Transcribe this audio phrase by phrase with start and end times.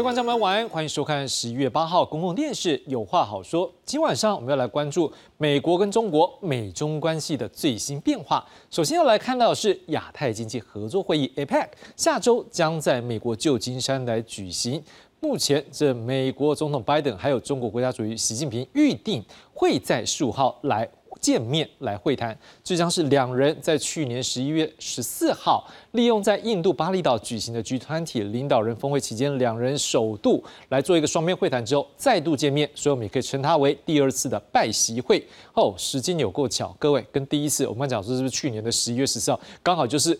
[0.00, 3.68] 各位观众朋友们，晚安，欢迎收看十一月八号公共电视《有话好说》。
[3.84, 8.42] 今晚上我们要来关注美国跟中国美中关系的最新变化。
[8.70, 14.82] 首先要来看到的是亚太经济合作会议 （APEC），下周将在美国旧金山来举行。
[15.20, 20.88] 目前，这美国总统拜登还有中国国家主席习近平预定会在十五号来。
[21.20, 35.26] 见面来会谈，这将是两人在去年十一月十四号利用在印度巴厘岛举行的 G20 领导人峰会期间，两人首度来做一个双边会谈之后再度见面，所以我们也可以称它为第二次的拜习会。
[35.54, 40.18] 哦，时间有够巧，各位跟第一次我们讲说是不是去年的十一月十四号，刚好就是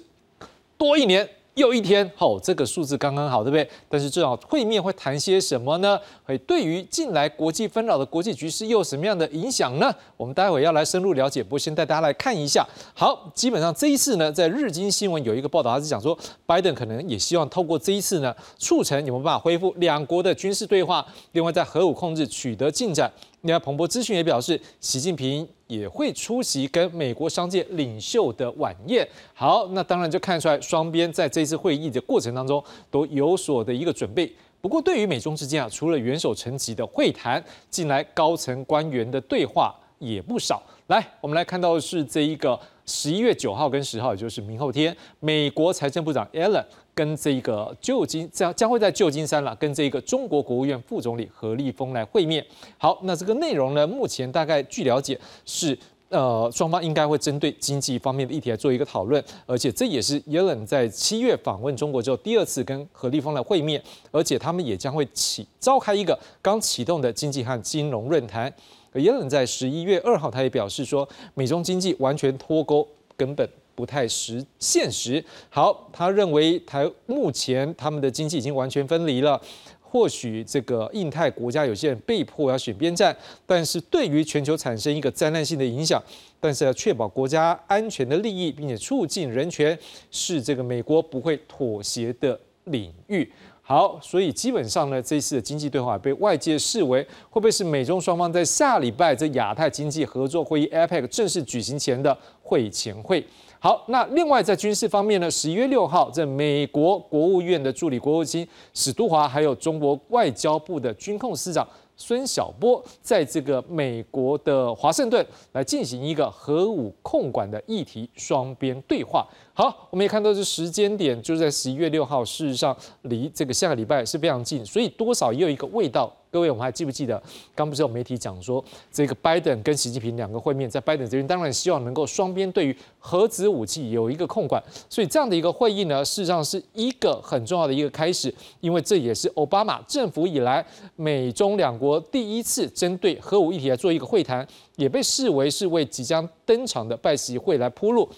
[0.76, 1.28] 多一年。
[1.60, 3.68] 又一天，好，这个数字刚刚好，对不对？
[3.86, 6.00] 但是这场会面会谈些什么呢？
[6.24, 9.94] 会对于近来国际纷扰的国际局势又有什么样的影响呢？
[10.16, 11.42] 我们待会要来深入了解。
[11.42, 12.66] 不过先带大家来看一下。
[12.94, 23.12] 好，基本上这一次呢，在日经新闻有一个报道，他是讲说，拜登可能也希望透过这一次呢，促成有没办法恢复两国的军事对话，另外在核武控制取得进展。
[23.42, 29.08] 另外，彭博资讯也表示，习近平也会出席跟美国商界领袖的晚宴。
[29.32, 34.30] 好，那当然就看出来，双边在这次会议的过程当中都有所的一个准备。
[34.60, 40.60] 不过，对于美中之间啊，除了元首层级的会谈，近来高层官员的对话也不少。
[40.88, 42.58] 来，我们来看到的是这一个
[42.90, 46.64] 十一月九号跟十号，也就是明后天，美国财政部长 Allen。
[46.92, 52.44] 跟这个旧金将将会在旧金山了，跟这个中国国务院副总理何立峰来会面。
[52.76, 55.78] 好，那这个内容呢，目前大概据了解是，
[56.10, 68.52] 呃，双方应该会针对经济方面的议题来做一个讨论，而且这也是耶伦在七月访问中国之后第二次跟何立峰来会面，而且他们也将会启召开一个刚启动的经济和金融论坛。
[68.94, 72.86] 耶伦在十一月二号，他也表示说，美中经济完全脱钩，
[73.16, 73.48] 根本。
[73.72, 75.24] 不太实现实。
[75.48, 79.40] 好，他认为台目前他们的经济已经完全分离了。
[79.80, 86.02] 或许这个印太国家有些人被迫要选边站，但是对于全球产生一个灾难性的影响，
[86.38, 89.78] 但是要确保国家安全的利益，并且促进人权，
[90.10, 93.32] 是这个美国不会妥协的领域。
[93.70, 97.00] 好，所以基本上呢，这次的经济对话被外界视为
[97.30, 103.24] 会不会是美中双方在下礼拜这亚太经济合作会议 （APEC） 正式举行前的会前会。
[103.60, 108.44] 好，那另外在军事方面呢，十一月六号，在美国国务院的助理国务卿
[108.74, 111.64] 史都华，还有中国外交部的军控司长
[112.00, 119.24] 孙晓波，在这个美国的华盛顿来进行一个核武控管的议题双边对话。
[119.52, 126.10] 好，我们也看到这时间点就是在十一月六号，事实上离这个下个礼拜是非常近，所以多少也有一个味道。
[126.32, 127.20] 各位，我们还记不记得
[127.56, 140.64] 刚不是有媒体讲说，这个拜登跟习近平两个会面，在拜登这边当然希望能够双边对于核子武器有一个控管，所以这样的一个会议呢，事实上是一个很重要的一个开始，因为这也是奥巴马政府以来
[140.94, 148.08] 美中两国第一次针对核武议题来做一个会谈，也被视为是为即将登场的拜习会来铺路。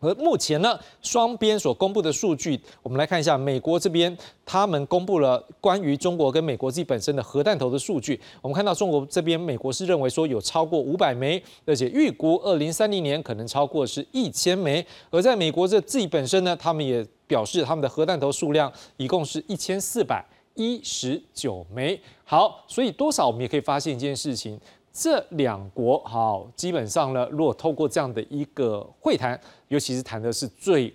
[0.00, 3.36] 而目前呢，双边所公布的数据，我们来看一下。
[3.36, 8.20] 美国这边，他们公布了关于中国跟美国自己本身的核弹头的数据。
[8.40, 14.84] 我们看到中国这边，美国是认为说有超过五百枚，而且预估二零三零年可能超过是一千枚。
[15.10, 22.00] 而在美国这自己本身呢，他们也表示他们的核弹头数量一共是一千四百一十九枚。
[22.24, 24.60] 好，所以多少我们也可以发现一件事情。
[24.90, 30.92] 这两国好，基本上呢，如果透过这样的一个会谈，尤其是谈的是最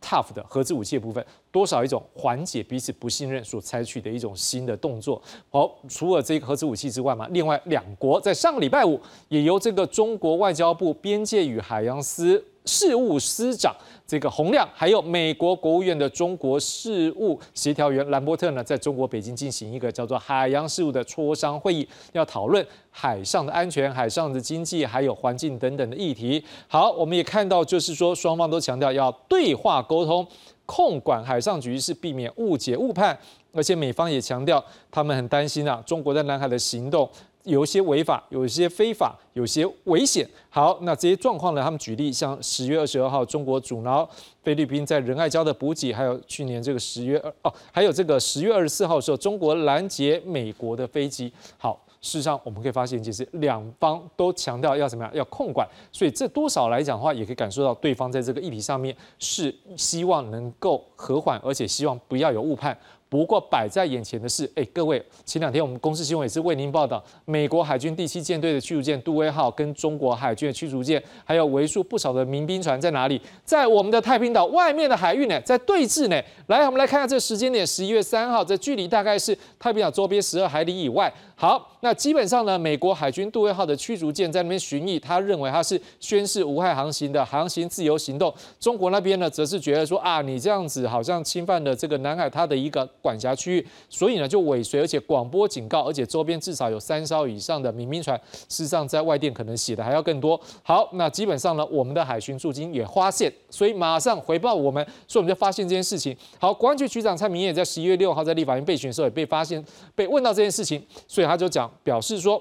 [0.00, 5.20] tough 的核子武器的部分，多少一种缓解彼此不信任所采取的一种新的动作。
[5.50, 12.44] 好，除了这个核子武器之外嘛，另外两国在上个礼拜五也由这个中国外交部边界与海洋司。
[12.66, 13.74] 事务司长
[14.06, 26.44] 这个洪亮，还有美国国务院的中国事务协调员兰伯特呢，在中国北京进行一个叫做海洋事务的磋商会议，要讨论海上的安全、海上的经济，还有环境等等的议题。
[26.68, 30.26] 好，我们也看到，就是说双方都强调要对话沟通，
[30.66, 33.18] 控管海上局势，避免误解误判。
[33.52, 37.08] 而且美方也强调，他们很担心啊，中国在南海的行动。
[37.46, 40.28] 有一些违法，有一些非法，有些危险。
[40.50, 41.62] 好，那这些状况呢？
[41.62, 44.08] 他们举例，像十月二十二号，中国阻挠
[44.42, 51.32] 菲律宾在仁爱礁的补给，还有去年这个十月二哦，还有这个十月二十四号的时候，中国拦截美国的飞机。
[51.56, 55.66] 好，事实上我们可以发现，其实两方都强调要怎么样，要控管。
[55.92, 62.76] 所以这多少来讲的话，也可以感受到对方在这个议题上面是希望能够和缓，而且希望不要有误判。
[63.16, 73.18] 不过摆在眼前的是，哎，各位，前两天我们公司新闻也是为您报道，美国海军第七舰队的驱逐舰杜威号跟中国海军的驱逐舰，还有为数不少的民兵船在哪里？
[73.42, 76.22] 在我们的太平岛外面的海域呢，在对峙呢。
[76.48, 81.10] 来，我们来看下这时间点，十一月三号，这距离大概是太平岛周边十二海里以外。
[81.38, 88.32] 好，那基本上呢，美国海军杜威号的驱逐舰在那边巡弋，他认为他是宣示无害航行的航行自由行动。
[88.60, 98.18] 中国那边呢，则是觉得说啊，你这样子好像侵犯了这个南海它的一个管辖区域，所以呢就尾随，而且广播警告，而且周边至少有三艘以上的民兵船。
[98.48, 100.40] 事实上，在外电可能写的还要更多。
[100.62, 106.16] 好，那基本上呢，我们的海巡驻军也发现，所以马上回报我们，所以我们就发现这件事情。
[106.40, 109.62] 好，国安局局长蔡明也在十一月六号在立法院备询的时候也被发现，
[109.94, 111.26] 被问到这件事情，所以。
[111.26, 112.40] 他就讲表示说，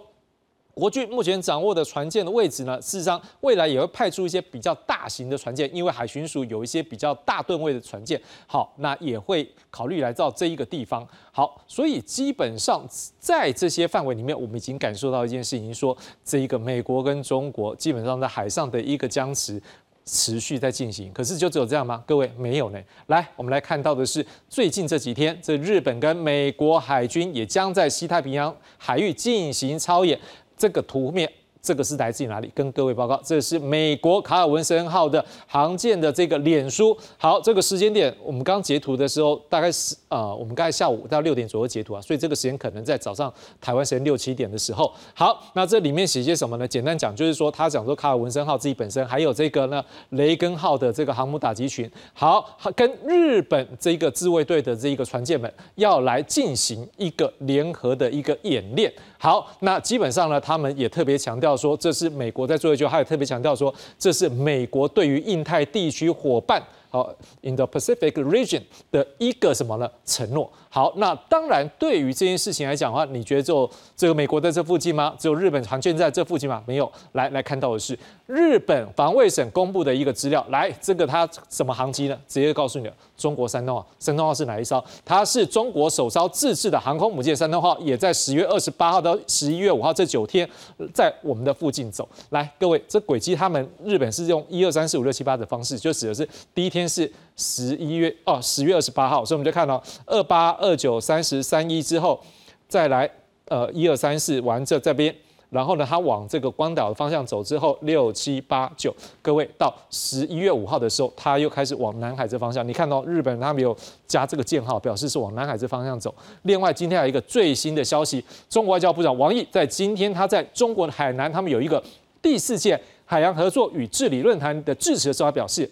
[0.76, 11.08] 国军目前掌握的船舰的位置呢，事实上未来也会派出一些比较大型的船舰，因为海巡署有一些比较大吨位的船舰，好，那也会考虑来到这一个地方。
[11.32, 12.86] 好，所以基本上
[13.18, 19.62] 在这些范围里面，我们已经感受到一件事情，说这一个美国跟中国基本上在海上的一个僵持。
[20.08, 22.04] 持续在进行，可是就只有这样吗？
[22.06, 22.80] 各位没有呢。
[23.08, 30.20] 来，我们来看到的是最近这几天，这日本跟美国海军也将在西太平洋海域进行操演，
[30.58, 31.32] 这个图面。
[31.62, 32.52] 这个是来自于哪里？
[32.54, 36.96] 跟各位报告，这是美国卡尔文森号的航舰的这个脸书。
[37.18, 44.94] 好，这个时间点，我们刚截图的时候，大概是呃，我们刚才下午到六点左右截图啊，所以这个时间可能在早上台湾时间六七点的时候。
[45.16, 46.68] 好，那这里面写些什么呢？
[46.68, 58.94] 简单讲，就是说他讲说卡尔文森号自己本身，还有这个呢雷根号的这个航母打击群，好，跟日本这个自卫队的这一个船舰们要来进行一个联合的一个演练。
[59.26, 66.62] 好，那基本上呢，他们也特别强调说，这是美国在做一句，还有特别强调说，这是美国对于印太地区伙伴。
[66.92, 67.12] 好
[67.42, 68.62] ，in the Pacific region
[68.92, 69.90] 的一个什么呢？
[70.06, 70.48] 承诺。
[70.76, 75.16] 好，那当然，对于这件事情来讲的话，你觉得就这个美国在这附近吗？
[75.18, 76.62] 只有日本航舰在这附近吗？
[76.66, 76.92] 没有。
[77.14, 80.46] 来，来看到的是日本防卫省公布的一个资料。
[80.50, 82.20] 来，这个它什么航机呢？
[82.28, 83.88] 直接告诉你了，中国山东号。
[84.00, 84.84] 山东号是哪一艘？
[85.06, 87.34] 它是中国首艘自制的航空母舰。
[87.34, 90.46] 山东号也在十月二十八号到十一月五号这九天，
[90.94, 92.06] 在我们的附近走。
[92.32, 96.86] 来，各位，这轨迹他们日本是用一二三四五六七八的方式，就指的是第一天。
[96.90, 102.20] 是十一月哦，十月二十八号，所以我们就看到二八二九三十三一之后，
[102.68, 103.10] 再来
[103.50, 105.14] 呃一二三四完这这边，
[105.50, 112.66] 然后呢，它往这个关岛的方向走之后，六七八九，各位到十一月五号的时候，它又开始往南海这方向。
[112.66, 113.76] 你看到日本他没有
[114.08, 116.14] 加这个箭号，表示是往南海这方向走。
[116.44, 121.84] 另外，今天还有一个最新的消息，中国外交部长王毅在今天他在中国的海南，他们有一个
[122.22, 125.70] 第四届海洋合作与治理论坛的致辞的时候，他表示。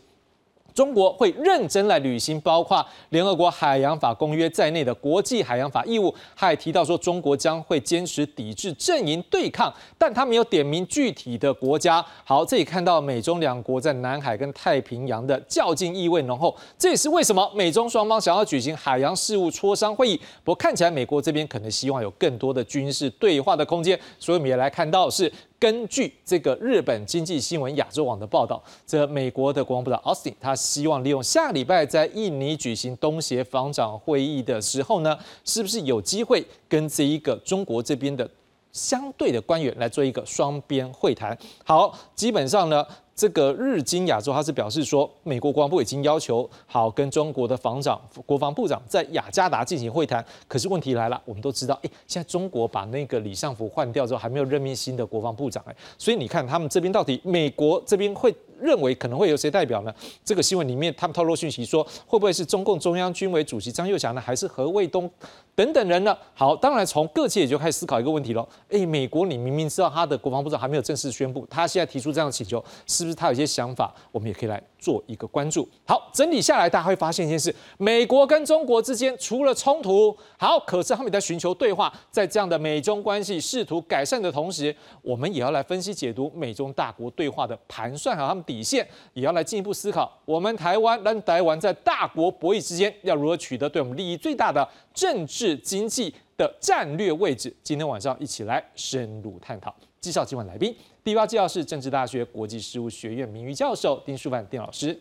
[0.73, 6.13] 中国会认真来履行包括联合国海洋法公约在内的国际海洋法义务。
[6.35, 12.03] 他还提到说，中国将会坚持抵制阵营对抗，但他没有点名具体的国家。
[12.23, 20.19] 好，这里看到美中两国在南海跟太平洋的较劲意味浓厚，这也是为什么美中双方想要举行海洋事务磋商会议。
[20.43, 25.31] 不过看起来美国这边可能希望有更多的军事对话的空间，所以我们也来看到是。
[25.63, 38.29] 根据这个日本经济新闻亚洲网的报道，这美国的国防部长 Austin 他希望利用下礼拜在印尼举行东协防长会议的时候呢，是不是有机会跟这一个中国这边的
[38.73, 41.37] 相对的官员来做一个双边会谈？
[41.63, 42.85] 好，基本上呢。
[43.15, 50.23] 这个日经亚洲，他是表示说，美国国防部已经要求好跟中国的防长、国防部长在雅加达进行会谈。
[50.47, 58.33] 可是问题来了，我们都知道，哎，现在中国把那个李尚福换掉之后，还没有任命新的国防部长，哎，所以你看他们这边到底美国这边会。
[58.61, 59.93] 认为可能会有谁代表呢？
[60.23, 64.21] 这个新闻里面他们透露讯息说，会不会是中共中央军委主席张又侠呢？
[64.21, 65.09] 还是何卫东
[65.53, 66.17] 等等人呢？
[66.33, 68.47] 好，当然从各界也就开始思考一个问题了。
[68.69, 73.93] 哎，美国你明明知道他的国防部长还没有正式宣布，他现在提出这样的请求，是是不是他有一些想法？
[74.11, 75.67] 我们也可以来做一个关注。
[75.85, 88.41] 好，整理下来，大家会发现一件事：美国跟中国之间除了冲突，好，可是他们也在寻求对话，在这样的美中关系试图改善的同时，我们也要来分析解读美中大国对话的盘算和他们。
[88.43, 97.55] 底线也要来进一步思考，我们台湾跟台湾在大国博弈之间要如何取得对我们利益最大的政治经济的战略位置？
[97.63, 99.73] 今天晚上一起来深入探讨。
[100.01, 104.97] 介绍今晚来宾，第八位介绍是政治大学国际事务学院名誉教授丁书范丁老师。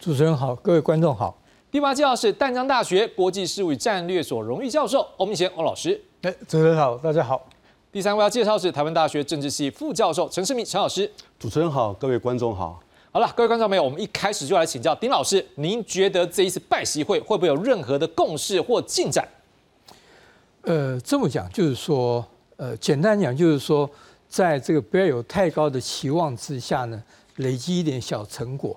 [0.00, 1.36] 主持人好，各位观众好。
[1.70, 6.00] 第八介绍是淡江大学国际事务与战略所荣誉教授欧明贤欧老师。
[6.22, 7.46] 哎，主持人好，大家好。
[7.92, 11.10] 第三位要介绍是台湾大学政治系副教授陈世明陈老师。
[11.38, 12.82] 主持人好，各位观众好。
[13.10, 19.28] 好了，各位观众朋友，我们一开始就来请教丁老师，您觉得这一次拜习会会不会有任何的共识或进展？
[20.62, 22.24] 呃，这么讲就是说，
[22.56, 23.88] 呃，简单讲就是说，
[24.32, 27.02] 在这个不要有太高的期望之下呢，
[27.36, 28.74] 累积一点小成果。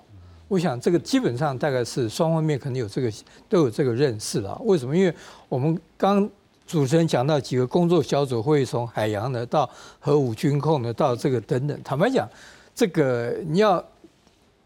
[0.48, 3.10] 我想这个基本上大概是双方面可能有这个
[3.48, 4.54] 都有这个认识了。
[4.64, 4.94] 为什么？
[4.94, 5.14] 因为
[5.48, 6.28] 我们刚
[6.66, 11.82] 主持人讲到几个工作小组会从海洋的到核武军控的到这个等等。
[11.82, 12.28] 坦白讲，
[12.74, 13.82] 这个你要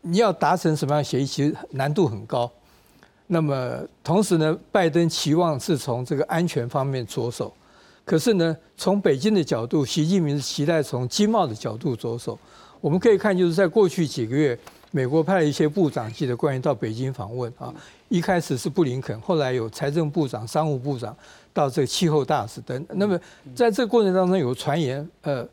[0.01, 2.51] 你要达成什么样协议，其实难度很高。
[3.29, 7.55] 那么同时呢，拜登期望是从这个安全方面着手，
[8.05, 12.39] 可是呢，从北京的角度，习近平是期待从经贸的角度着手。
[12.81, 14.59] 我们可以看，就是在过去几个月，
[14.91, 17.73] 美国派了一些部长级的官员到北京访问啊。
[18.09, 21.17] 一开始是布林肯，后来有财政部长、商务部长
[21.53, 22.87] 到这个气候大使等。
[22.95, 23.19] 那么
[23.55, 25.47] 在这个过程当中，有传言，呃，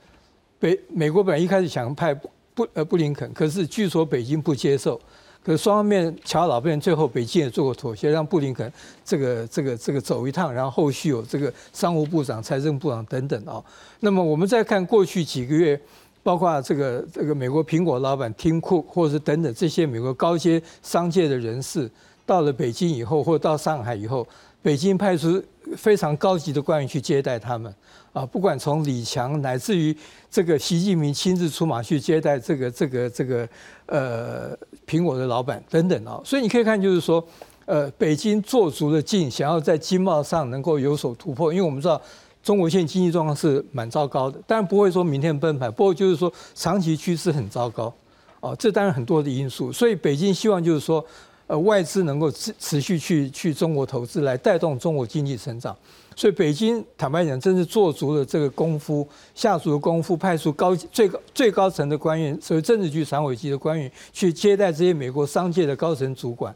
[0.57, 2.13] 北美国本来一开始想派
[2.55, 4.99] 布呃布林肯，可是据说北京不接受。
[5.47, 8.69] 可是双方面乔老变，最后北京也做过妥协，让布林肯
[9.05, 13.63] 这个这个这个走一趟，然后后续有这个商务部长、财政部长等等啊。
[14.01, 15.79] 那么我们再看过去几个月，
[16.21, 21.89] 包括这个这个美国苹果老板 Tim Cook，或者是等等这些美国高阶商界的人士，
[22.25, 24.27] 到了北京以后，或到上海以后，
[24.61, 25.41] 北京派出
[25.77, 27.73] 非常高级的官员去接待他们。
[28.13, 29.95] 啊，不管从李强乃至于
[30.31, 33.47] 这个习近平亲自出马去接待这个这个这个
[33.85, 37.23] 呃苹果的老板等等啊，所以你可以看就是说，
[37.65, 42.01] 呃，北京做足了劲，想要在经贸上能够有所突破，因为我们知道
[42.41, 47.93] 中国现在经济状况是蛮糟糕的，当然不会说明天崩盘，不过就是说长期趋势很糟糕，
[48.39, 51.05] 哦，这当然很多的因素，所以北京希望就是说，
[51.45, 55.75] 呃，外资能够持持续去去中国投资，来带动中国经济成长。
[56.17, 66.53] 所以北京坦白讲，真是做足了这个功夫，下足了功夫，派出高最高最高层的官员，所谓政治局常委级的官员去接待这些美国商界的高层主管。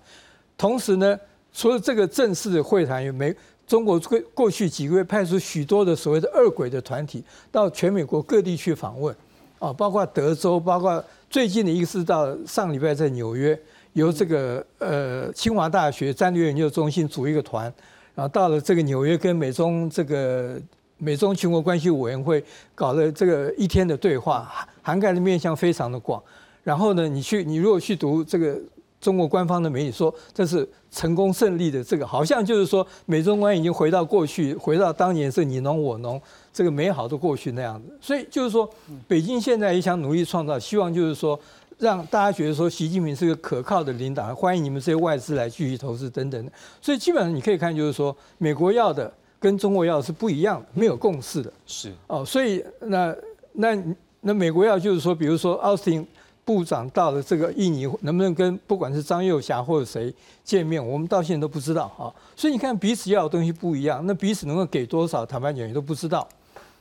[0.57, 1.15] 同时呢，
[1.53, 3.31] 除了这个正式的会谈，有美
[3.67, 9.15] 中国过过去几个月派出许多的所谓的二轨的团体到全美国各地去访问，
[9.59, 13.57] 啊，包括德州，包括最近的一个是到上礼拜在纽约，
[13.93, 17.71] 由这个呃清华大学战略研究中心组一个团。
[18.21, 20.61] 然后到了这个纽约，跟美中这个
[20.99, 22.43] 美中全国关系委员会
[22.75, 24.47] 搞了这个一天的对话，
[24.83, 26.21] 涵盖的面向非常的广。
[26.63, 28.55] 然后呢，你去你如果去读这个
[28.99, 36.21] 中国官方的媒体说这是成功胜利的这个，好像就是说美中关已经回到过去，回到当年是你侬我侬
[36.53, 37.97] 这个美好的过去那样子。
[37.99, 38.69] 所以就是说，
[39.07, 41.39] 北京现在也想努力创造，希望就是说。
[41.81, 46.51] 让大家觉得说习近平是个可靠的领导，欢迎你们这些外资来继续投资等等的。
[46.79, 51.51] 所以基本上你可以看，就是说美国要的跟中国要的是不一样的，没有共识的。
[51.65, 53.15] 是哦，所以那
[53.53, 53.75] 那
[54.19, 56.05] 那美国要就是说，比如说奥斯汀
[56.45, 62.13] 部长到了这个印尼，能不能跟不管是张幼霞或者谁见面，我们到现在都不知道啊。
[62.35, 66.29] 所以你看彼此要的东西不一样，那彼此能够给多少，坦白讲也都不知道。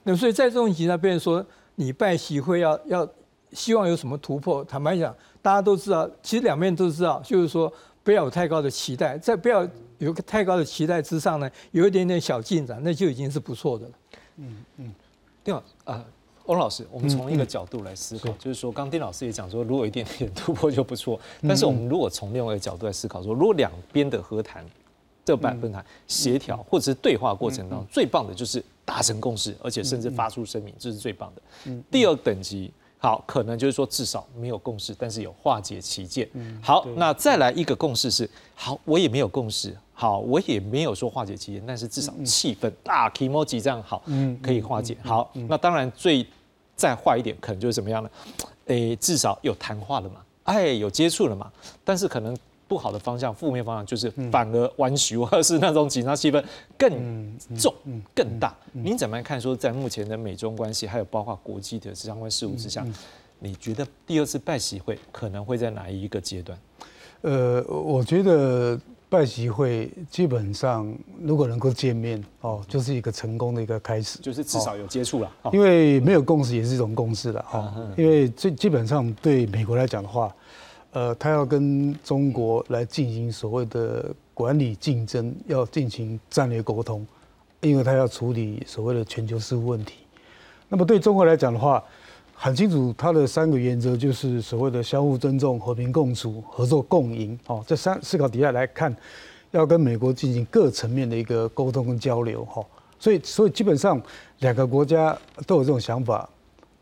[0.02, 1.42] 那所以在这种情况下，变成说
[1.76, 3.08] 你拜习会要要。
[3.52, 4.64] 希望有什么突破？
[4.64, 13.92] 坦白讲，大家都知道，其实两面都知道，就是说不要有太高的期待，在不要有个太高的期待之上呢，有一点点小进展，那就已经是不错的了。
[14.36, 14.94] 嗯嗯，
[15.42, 16.04] 丁老啊，
[16.46, 21.20] 欧老师，我们从一个角度来思考，就是说，刚丁老师也讲说，如果一点点突破就不错。
[21.42, 24.64] 但是我们如果从另外一个角度来思考，说如果两边的和谈、
[25.24, 31.42] 这板分谈、协调或者是对话过程当中，最棒的就是达成共识，而且甚至发出声明，这是最棒的。
[31.66, 32.72] 嗯，第二等级。
[33.00, 36.28] 好，可能就是说至少没有共识，但是有化解其见。
[36.62, 44.02] 好，那再来一个共识是，好，我也没有共识，好，我也没有说化解其见，但是至少气氛大 k i m o j i 这样好，
[44.42, 44.96] 可以化解。
[45.02, 46.26] 好，那当然最
[46.76, 48.10] 再坏一点，可能就是怎么样呢？
[48.66, 51.50] 诶，至少有谈话了嘛，哎，有接触了嘛，
[51.82, 52.36] 但是可能。
[52.70, 56.40] 不好的方向，负面方向就是反而弯曲，或者是那种紧张气氛
[56.78, 57.74] 更重、
[58.14, 58.56] 更大。
[58.70, 59.40] 您怎么样看？
[59.40, 62.86] 说在目前的美中关系，还有包括国际的相关事务之下，
[63.40, 66.56] 你觉得第二次拜习会可能会在哪一个阶段？
[67.22, 75.32] 呃，我觉得拜习会基本上如果能够见面哦，就是一个成功的一个开始，就是至少有接触了。
[75.52, 77.74] 因为没有共识也是一种共识了哈。
[77.96, 80.32] 因为最基本上对美国来讲的话。
[80.92, 87.06] 呃，他要跟中国来进行所谓的管理竞争，要进行战略沟通，
[87.60, 89.98] 因为他要处理所谓的全球事务问题。
[90.68, 91.80] 那么对中国来讲的话，
[92.34, 97.38] 很清楚，他的三个原则就是所谓的相互尊重、和平共处、合作共赢。
[97.46, 98.92] 哦，这三思考底下来看，
[99.52, 102.44] 要跟美国进行各层面的一个沟通跟交流。
[102.46, 102.66] 哈，
[102.98, 104.02] 所以，所以基本上
[104.40, 105.16] 两个国家
[105.46, 106.28] 都有这种想法。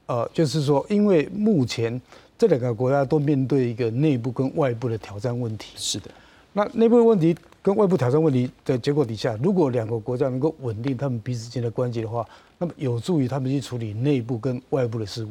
[0.06, 2.00] 呃，就是说，因为目前。
[2.38, 5.72] 这两个国家都面对一个内部跟外部的挑战问题。
[5.76, 6.08] 是的，
[6.52, 12.24] 那内部问题跟外部挑战问题的结果底下，如果两个国家能够稳定他们彼此间的关系的话，
[12.56, 15.30] 那么有助于他们去处理内部跟外部的事务。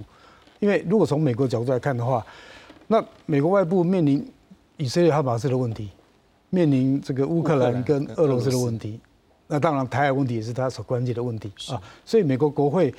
[0.59, 2.25] 因为如果从美国角度来看的话，
[2.87, 4.29] 那美国外部面临
[4.75, 5.89] 以色列哈马斯的问题，
[6.49, 8.99] 面临这个乌克兰跟俄罗斯的问题，
[9.47, 11.81] 那当然台海问题也是他所关键的问题啊。
[12.03, 12.93] 所以美国国会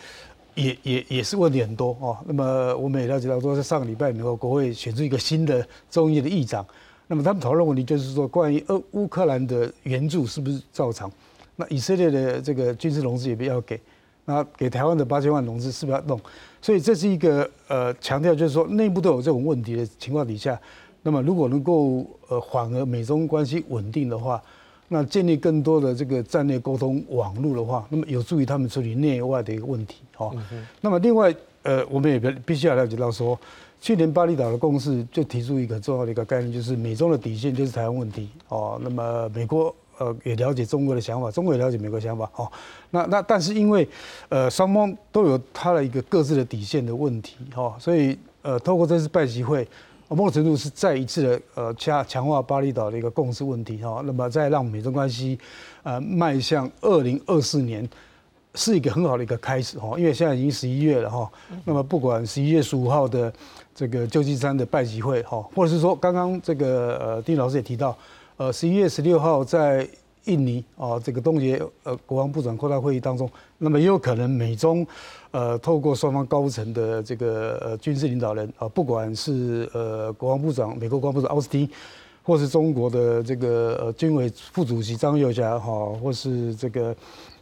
[0.58, 2.18] 也也也是问题很多哦。
[2.26, 6.66] 那么我们也了解到说，在上个礼拜，美国国会选出一个新的众议的议长，
[7.06, 11.10] 那么他们讨论问题就是说，关于呃乌克兰的援助是不是照常？
[11.56, 13.80] 那以色列的这个军事融资也不要给，
[14.24, 16.20] 那给台湾的八千万融资是不是要弄？
[16.60, 20.60] 所以这是一个呃强调，就是说内部都有这种问题的情况底下，
[21.02, 24.42] 那么如果能够呃缓和美中关系稳定的话，
[24.88, 29.96] 那建立更多的这个战略沟通网络的话，那么有助于他们处理内外的一个问题。
[30.14, 30.34] 好，
[30.80, 33.38] 那么另外呃我们也必必须要了解到说，
[33.80, 38.28] 去年巴厘岛的共识就提出一个重要的一个概念，就是美中的底线就是台湾问题。
[38.48, 39.74] 哦，那么美国。
[40.00, 42.48] 呃，也了解中国的想法，中国也了解美国想法，哦，
[42.92, 43.84] 那那但是因为，
[44.28, 49.66] 呃，双方都有他的一个各自的底线的问题，哈，所以呃，透过这次拜习会，
[50.08, 55.38] 某种程度是再一次的呃加强化巴厘岛的一个共识问题，哈，那么再让美中关系，
[55.82, 57.88] 呃，迈向二零二四年
[58.54, 61.30] 是一个很好的一个开始，哈，因为现在已经十一月了，哈，
[61.64, 63.32] 那么不管十一月十五号的
[63.74, 67.96] 这个旧金山的拜集会，哈，或者是说刚刚这个呃丁老师也提到。
[68.38, 69.84] 呃，十一月十六号在
[70.26, 74.86] 印尼啊，这个东协呃国防部长扩大会议当中，那么也有可能美中
[75.30, 81.68] 呃透过双方高层的这个呃军事领导人啊，不管是呃国防部长美国国防部长奥斯汀，
[82.22, 86.94] 或是中国的这个呃军委副主席张又侠哈，或是这个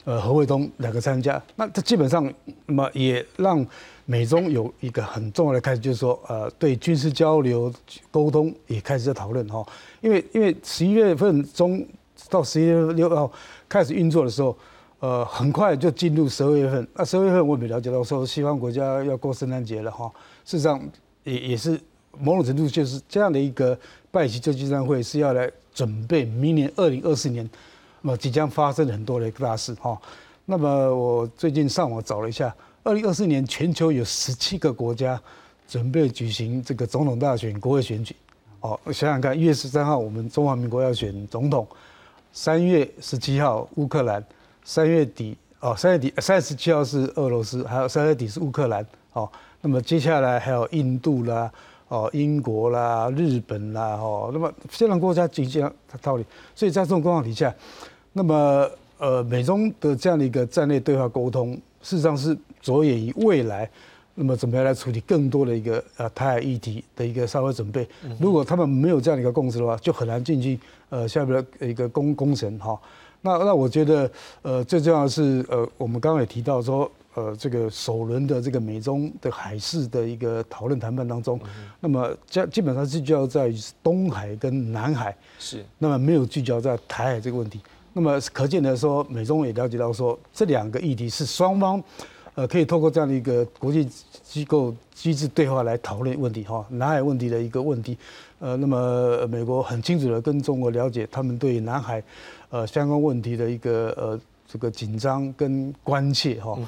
[0.04, 2.32] 呃何卫东两个参加，那这基本上
[2.66, 3.64] 那么也让
[4.04, 7.72] 美中有一个很重要的开始，就是说呃对军事交流
[8.10, 9.66] 沟通也开始在讨论哈。
[10.00, 11.84] 因为因为十一月份中
[12.30, 13.30] 到十一月六号
[13.68, 14.56] 开始运作的时候，
[15.00, 16.88] 呃，很快就进入十二月份。
[16.94, 20.10] 那十二月份我也了解到说，西方国家要过圣诞节了哈。
[20.44, 20.80] 事实上，
[21.24, 21.78] 也也是
[22.18, 23.78] 某种程度就是这样的一个
[24.10, 27.48] 拜习就金山会是要来准备明年二零二四年，
[28.00, 30.00] 那么即将发生很多的一个大事哈。
[30.46, 35.20] 那么我最近上网找了一下，二零二四年全球有十七个国家
[35.68, 38.16] 准备举行这个总统大选、国会选举。
[38.60, 41.66] 哦，想想看，一月十三号我们中华民国要选总统，
[42.32, 44.24] 三月十七号乌克兰，
[44.66, 48.84] 三月底哦，三月底三十七号是俄罗斯，还有三月底是乌克兰。
[49.12, 51.48] 哦，那么接下来还有印度啦，
[51.86, 56.24] 哦，英国啦，日本啦，哦，那么这样国家即将道理。
[56.52, 57.54] 所以在这种状况底下，
[58.12, 63.70] 那么呃，美中的这样的一个战略对话沟通，事实上是着眼于未来。
[64.16, 67.86] 那么怎么样来处理更多的一个呃台海议题的一个稍微准备？
[68.18, 72.76] 如果他们没有这样的一个共识的话，就很难进行呃下边的一个工工程哈。
[73.22, 74.10] 那那我觉得
[74.42, 81.40] 呃最重要的是呃我们刚刚也提到说呃这个首轮的这个美中的海事的一个讨论谈判当中，
[81.80, 83.52] 那么基基本上是聚焦在
[83.82, 87.60] 东海跟南海是，那么没有聚焦在台海这个问题。
[87.92, 91.82] 那么可见的说，美中也了解到说这两个议题是双方。
[92.34, 93.88] 呃，可以透过这样的一个国际
[94.22, 97.96] 机构机制对话来讨论问题哈，南海问题的一个问题。
[98.40, 102.02] 呃，那么美国很清楚的跟中国了解他们对南海
[102.56, 106.58] 呃相关问题的一个呃这个紧张跟关切哈，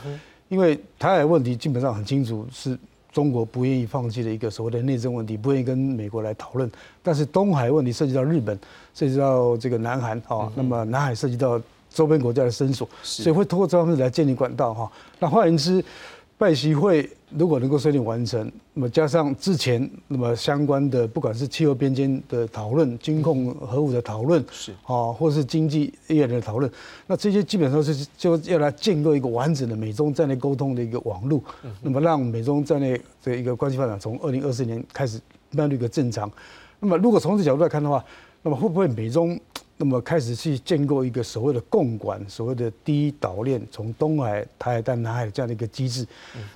[0.48, 2.79] 因为台海问题基本上很清楚是
[3.11, 6.70] 中国不愿意放弃的一个所谓的内政问题，不愿意跟美国来讨论。
[7.03, 8.59] 但是东海问题涉及到日本，
[8.94, 11.61] 涉及到这个南韩哈，那么南海涉及到。
[11.90, 14.92] 周边国家的伸索，所以会通过这方面来建立管道哈。
[15.18, 15.83] 那换言之，
[16.37, 26.71] 拜习会如果能够顺利完成，那么加上之前那么相关的，不管是气候边间的讨论、军控核武的讨论，是啊，或是经济业的讨论，
[27.07, 31.43] 那这些基本上是就要来建构一个完整的美中战略沟通的一个网络，
[31.83, 36.31] 那么让美中战略的一个关系发展从二零二四年开始迈入一个正常。
[36.81, 38.05] 那么如果从这角度来看的话，
[38.43, 39.38] 那么会不会美中？
[39.81, 46.05] 那么开始去建构一个所谓的共管，所谓的第一岛链，从东海、台海到南海这样的一个机制。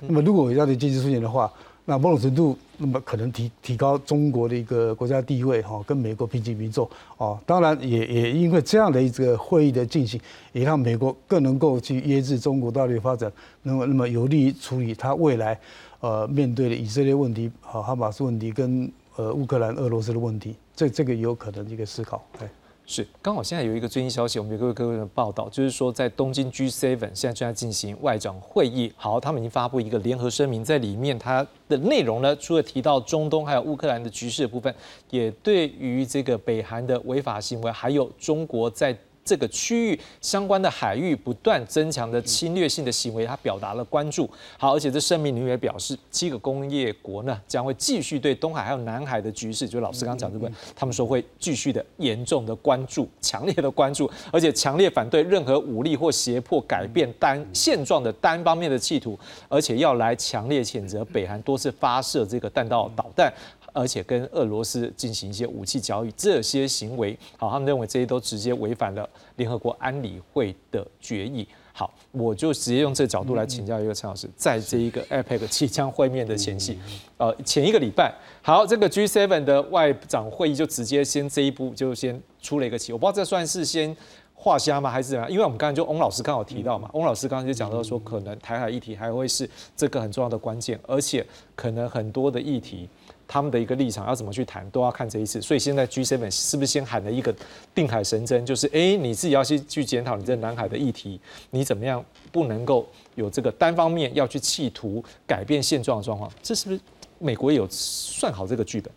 [0.01, 1.51] 那么如果有这样的机制出现的话，
[1.85, 6.89] 那某种程度，那么可能提提高中国的一个国家地位，哈，跟美国平起平坐。
[7.17, 10.19] 哦，当然也也因为这样的一个会议的进行，
[10.51, 13.31] 也让美国更能够去约制中国大陆发展，
[13.61, 15.57] 那么那么有利于处理它未来
[16.01, 20.55] 呃面对的以色列问题、哈马斯问题跟呃乌克兰、俄罗斯的问题。
[20.75, 22.49] 这这个有可能一个思考，哎。
[22.85, 28.91] 是，刚好现在有一个最新消息，我们有各位各位的报道，就是说在东京 G7 现在正在进行外长会议。
[28.97, 34.73] 好，他们已经发布一个联合声明，在里面它的内容呢，除了提到中东还有乌克兰的局势的部分，
[35.09, 38.95] 也对于这个北韩的违法行为，还有中国在。
[39.25, 44.29] 这个区域相关的海域不断增强的侵略性的行为，他表达了关注。
[44.57, 63.33] 好，而且这声明里面也表示，七个工业国呢将会继续对东海还有南海的局势，就老师刚讲这个，他们说会继续的严重的关注，强烈的关注，而且强烈反对任何武力或胁迫改变单现状的单方面的企图，而且要来强烈谴责北韩多次发射这个弹道导弹。
[63.73, 71.45] 而且跟俄罗斯进行一些武器交易，这些行为，好，他们认为这些都直接违反了联合国安理会的决议。
[71.75, 76.77] 好，我就直接用这个角度来请教一个陈老师，在这一个 APEC 即将会面的前夕，
[77.17, 83.97] 呃，前一个礼拜，好，这个 G7 的外长会议就直接先这一步就先出了一个棋，我不知道这算是先
[84.35, 85.27] 画虾吗，还是怎样？
[85.31, 92.87] 因为我们刚才就翁老师刚好提到嘛，翁老师刚才就讲到说，可能台海议题还会是这个很重要的关键，而且可能很多的议题。
[93.33, 95.41] 他们的一个立场要怎么去谈，都要看这一次。
[95.41, 97.35] 所以现在 G7 是不是先喊了一个
[97.73, 101.19] 定海神针，就是哎，你自己要去去检讨你这南海的议题，
[101.49, 106.31] 你怎么样不能够有这个单方面要去企图改变现状的状况？
[106.43, 106.79] 这是不是
[107.17, 108.93] 美国有算好这个剧本？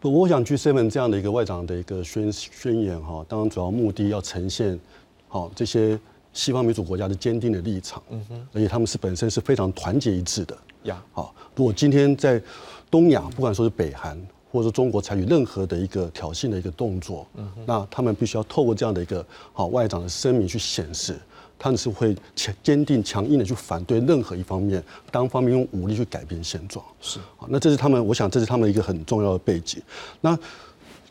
[0.00, 4.78] 不，我想 G7 这样的一个外长的一个宣宣言哈，当然主要目的要呈现
[5.28, 5.98] 好这些
[6.34, 10.54] 西方民主国家的坚定的立场，嗯哼，而且他们是本身是非常团结一致的
[10.86, 11.02] 呀。
[11.12, 12.42] 好，如果今天在
[12.90, 14.16] 东亚不管说是北韩，
[14.50, 21.18] 或者说中国采取任何的一个挑衅的一个动作，嗯那他们必须要透过这样的一个好外长的声明去显示，
[21.58, 26.82] 他们是会强坚定强硬的去反对任何一方面单方面用武力去改变现状。
[27.00, 27.18] 是，
[27.48, 29.82] 那这是他们，我想这是他们一个很重要的背景。
[30.22, 30.38] 那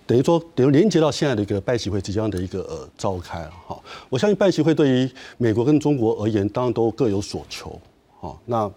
[0.07, 3.77] 等于说，等于连接到现在的一个拜习会即将的一个呃召开了哈。
[4.09, 7.79] 我相信拜习会对于美国跟中国而言，当然都各有所求。
[8.19, 8.71] 好，那。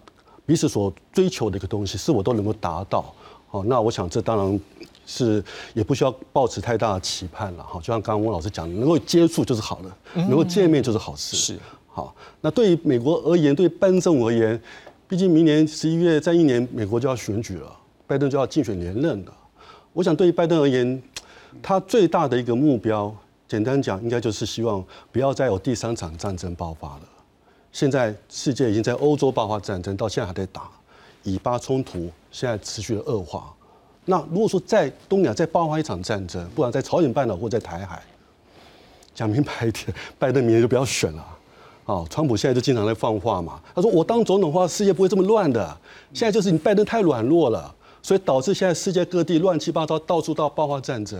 [0.49, 3.13] 彼此所追求的一个东西，是我都能够达到，
[3.47, 4.59] 好，那我想这当然
[5.05, 5.43] 是
[5.75, 14.59] 也不需要抱持太大的期盼了，哈，就像刚刚翁老师讲的，能够接触就是好的，能够见面就是好事，是，好，那对于美国而言，对拜登而言，
[15.07, 17.71] 毕竟明年十一月再一年，美国就要选举了，
[18.07, 19.33] 拜登就要竞选连任了，
[19.93, 20.99] 我想对于拜登而言，
[21.61, 23.15] 他最大的一个目标，
[23.47, 27.01] 简单讲，应该就是希望不要再有第三场战争爆发了。
[27.71, 30.69] 现在世界已经在欧洲爆发战争，到现在还在打，
[31.23, 33.53] 以巴冲突现在持续的恶化。
[34.05, 38.01] 那如果说在东亚再爆发一场战争，不管在朝鲜半岛或在台海，
[39.13, 39.85] 讲明白一点，
[40.17, 41.23] 拜登明年就不要选了。
[41.85, 45.77] 啊，川普现在就经常在放话嘛，他说我当总统的话，世界不会这么乱的。
[46.13, 51.19] 现在就是你拜登太软弱了，所以导致现在世界各地乱七八糟，到处到爆发战争。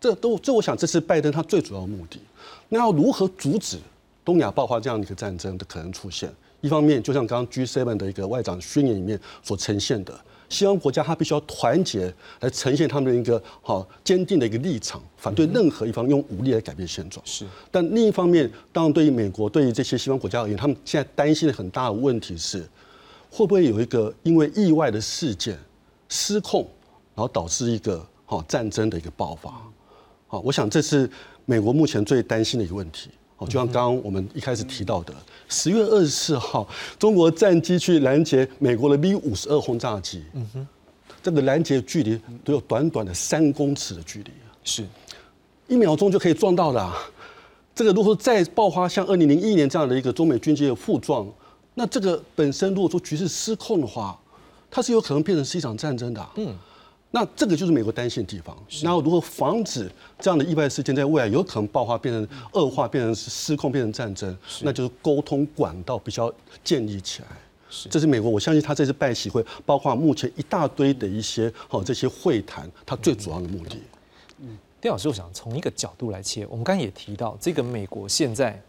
[0.00, 2.20] 这都这，我想这是拜登他最主要的目的。
[2.68, 3.78] 那要如何阻止？
[4.26, 6.28] 东亚爆发这样的一个战争的可能出现，
[6.60, 10.12] 一方面就像刚刚 G7 的一个外长宣言里面所呈现的，
[10.48, 17.24] 西方国家它必须要团结来呈现他们的一个好坚定的一个立场，反对任何一方用武力来改变现状。
[17.24, 22.68] 是，但另一方面，当然对于美国，对于这些西方国家而言，他们现在担心的很大的问题是，
[23.30, 25.56] 会不会有一个因为意外的事件
[26.08, 26.68] 失控，
[27.14, 29.52] 然后导致一个好战争的一个爆发？
[30.26, 31.08] 好，我想这是
[31.44, 33.10] 美国目前最担心的一个问题。
[33.38, 35.12] 哦，就像刚刚我们一开始提到的，
[35.48, 36.66] 十月二十四号，
[36.98, 40.66] 中国战机去拦截美国的 B 五十二轰炸机，嗯哼，
[41.22, 44.30] 这个拦截距离都有短短的三公尺的距离
[44.64, 44.86] 是，
[45.68, 46.92] 一秒钟就可以撞到的。
[47.74, 51.26] 这个如果说再爆发像二零零一年这样的一个中美军机的互撞，
[51.74, 54.18] 那这个本身如果说局势失控的话，
[54.70, 56.26] 它是有可能变成是一场战争的。
[56.36, 56.56] 嗯。
[57.16, 58.54] 那这个就是美国担心的地方。
[58.82, 64.36] 然后如何防止这样的意外事件在未来有可能爆发、变成恶化、变成失控、变成战争？
[64.60, 66.30] 那就是沟通管道必须要
[66.62, 67.28] 建立起来。
[67.88, 73.80] 这是美国，我相信他这次拜习会，包括目前一大堆的一些好这些会谈，他最主要的目的。
[74.40, 78.60] 嗯，丁老师，我想从一个角度来切，我们刚才也提到，这个美国现在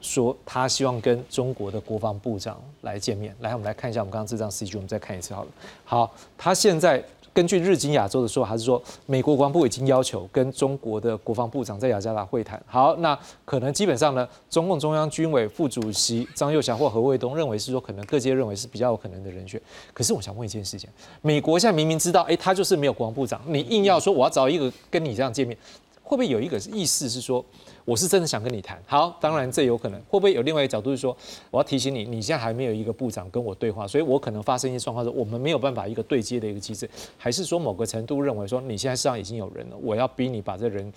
[0.00, 3.36] 说他希望跟中国的国防部长来见面。
[3.40, 5.50] 来，我们来看一下我们刚刚这张 C G，我们再看一次好了。
[5.84, 7.04] 好，他现在。
[7.34, 12.62] 根据日经亚洲的说法，还是说美国国防部已经要求跟中国的国防部长在雅加达会谈。
[12.66, 19.60] 好，那可能基本上呢，中共中央军委副主席张又侠或何卫东认为是说，可能各界认为是比较有可能的人选。
[19.94, 20.90] 可是我想问一件事情：
[21.22, 25.56] 美国现在明明知道，哎，他就是没有国防部长，你硬要说我要找一个跟你这样见面，
[26.02, 27.44] 会不会有一个意思是说？
[27.84, 31.16] 我是真的想跟你谈，好，当然这有可能，会不会有另外一个角度是说，
[31.50, 40.92] 我要提醒你，你现在还没有一个部长跟我对话，所以我可能发生一些状况，说我们没有办法一个对接的一个机制，还是说某个程度认为说你现在身上已经有人了，我要逼你把这人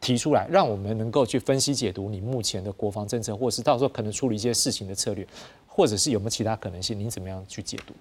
[0.00, 5.26] 提出来，让我们能够去分析解读你目前的国防政策，或是到时候可能处理一些事情的策略，
[5.66, 6.98] 或者是有没有其他可能性？
[6.98, 7.94] 您怎么样去解读？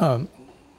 [0.00, 0.26] 嗯，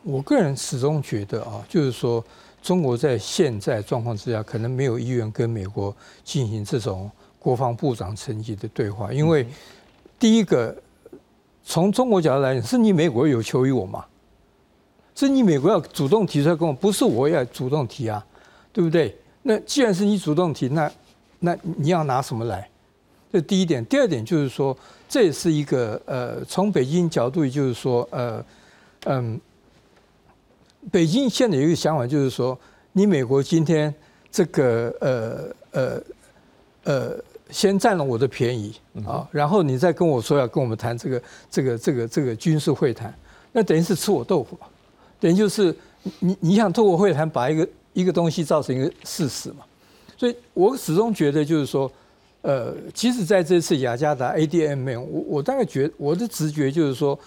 [0.04, 2.24] 我个人始终觉得啊，就是说，
[2.62, 9.48] 中国在现在状况之下，可能没有意愿跟美国进行这种国防部长层级的对话，因为
[10.20, 10.76] 第一个，
[11.64, 14.06] 从中国角度来讲，是你美国有求于我嘛？
[15.16, 18.26] 是你美国要主动提出来跟我，不是我要主动提啊，
[18.72, 19.16] 对不对？
[19.42, 20.92] 那既然是你主动提，那
[21.40, 22.70] 那你要拿什么来？
[23.32, 23.86] 这第一点。
[23.86, 28.44] 第二点就是说，这也是一个呃，从北京角度，就是说呃。
[29.06, 29.40] 嗯，
[30.92, 32.58] 北京现在有一个想法，就是说，
[32.94, 33.94] 你美国今天
[34.32, 36.02] 这个呃呃
[36.86, 38.74] 呃，先占了我的便宜
[39.06, 43.14] 啊，然后你再跟我说要跟我们谈这个这个这个这个军事会谈，
[43.52, 44.68] 那等于是吃我豆腐嘛？
[45.20, 45.76] 等于就是
[46.20, 49.66] 你你想透过会谈把一个一个东西造成一个事实嘛？
[50.18, 51.92] 所以我始终觉得就是说，
[52.42, 57.20] 呃，即使在这次雅加达 ADM，我我大概觉我的直觉就是说。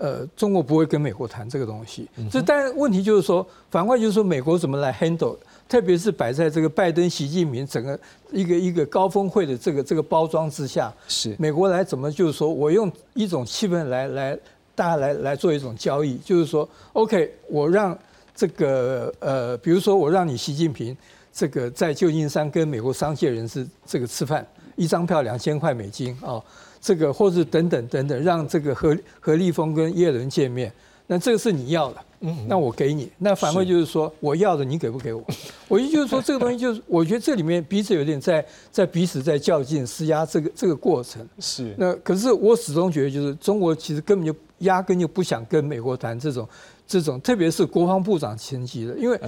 [0.00, 2.08] 呃，中国不会跟美国谈这个东西。
[2.30, 5.36] 这当然问题就是说，反过来就是说，美国怎么来 handle，
[5.68, 8.00] 特别是摆在这个拜登、习近平整个
[8.32, 14.38] 一个一个高峰会的这个这个包装之下，是美国来怎么就是说我用一种气氛来来
[14.74, 17.96] 大家来来做一种交易，就是说，OK，我让
[18.34, 20.96] 这个呃，比如说我让你习近平
[21.30, 26.42] 这个在旧金山跟美国商界人士这个吃饭，一张票两千块美金啊。
[26.80, 30.72] 这个或是等等等等，让这个何何立峰跟叶伦见面，
[31.06, 33.10] 那这个是你要的，嗯，那我给你。
[33.18, 35.22] 那反馈就是说，我要的你给不给我？
[35.68, 41.28] 我意思就是说，这个东西就是， 我觉得这里面彼此有点在在彼此在较劲施压这个这个过程。
[41.38, 41.74] 是。
[41.76, 46.48] 那可是我始终觉得，就是中国其实根本就压根就不想跟美国谈这种
[46.86, 49.20] 这种，特别是国防部长层级的，因为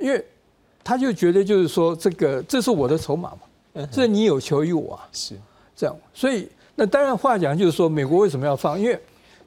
[0.00, 0.24] 因为
[0.84, 5.34] 他就觉得就是说，这个这是我的筹码嘛，这你有求于我啊，是
[5.74, 6.48] 这样，所以。
[6.78, 8.78] 那当然，话讲就是说，美国为什么要放？
[8.78, 9.00] 因为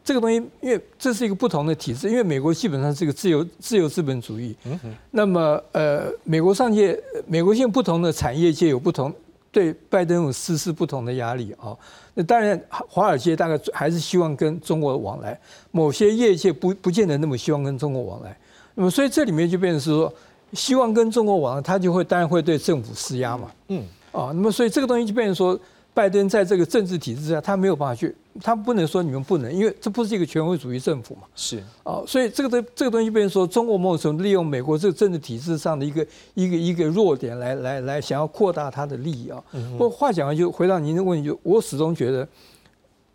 [0.03, 2.09] 这个东西，因为这是一个不同的体制。
[2.09, 4.55] 因为美国基本上是一个自由自由资本主义。
[4.65, 4.79] 嗯。
[5.11, 9.13] 那么，呃，美国上界，美国现在不同的产业界有不同
[9.51, 11.77] 对拜登有实施不同的压力啊。
[12.15, 15.39] 那当然，华尔街大概还是希望跟中国往来，
[15.69, 18.35] 某些业界不不见得那么希望跟中国往来。
[18.73, 20.11] 那么，所以这里面就变成是说，
[20.53, 23.51] 希望跟中国往来，他就会当然会对政府施压嘛。
[23.67, 23.83] 嗯。
[24.11, 25.59] 啊，那么所以这个东西就变成说。
[25.93, 31.23] 拜登在这个政治体制下，他没有办法去，他不能说你们不能，因为这不是一个权威主义政府嘛。
[31.35, 39.43] 是啊，所以这个东这个东西，变成说中国某种程度利用美国这个政治体制上的一个一个一个弱点，来来来，想要扩大他的利益啊。
[39.71, 42.25] 不过话讲完，就回到您的问题，就我始终觉得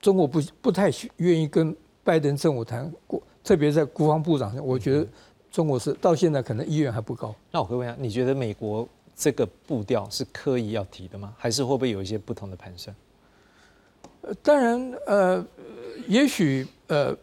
[0.00, 5.06] 中国不不太愿意跟拜登政府谈过，特别在国防部长上，我觉得
[5.50, 7.34] 中国是到现在可能意愿还不高。
[7.50, 8.86] 那我会问一下，你觉得美国？
[9.16, 11.32] 这个步调是刻意要提的吗？
[11.38, 12.94] 还是会不会有一些不同的盘算？
[14.22, 15.44] 呃，当然，呃，
[16.08, 17.16] 也许呃，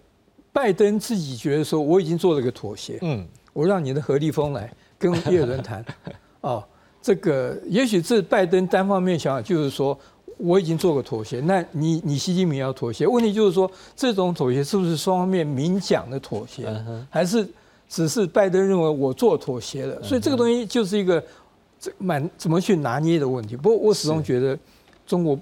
[0.54, 5.84] 拜登自己觉得说我已经做了个妥协，嗯，我让你的何立峰来跟叶伦谈，
[6.42, 6.64] 哦，
[7.02, 9.98] 这个也许是拜登单方面想法，就是说
[10.38, 16.72] 我已经做个妥协，那你你习近平要妥协，问题就是说这种妥协是不是双方面明讲的妥协，
[17.10, 17.48] 还是
[17.90, 20.02] 只是拜登认为我做妥协了？
[20.04, 21.22] 所以这个东西就是一个。
[21.82, 24.58] 这蛮怎么去拿捏的问题，不过我始终觉得
[25.08, 25.38] 中国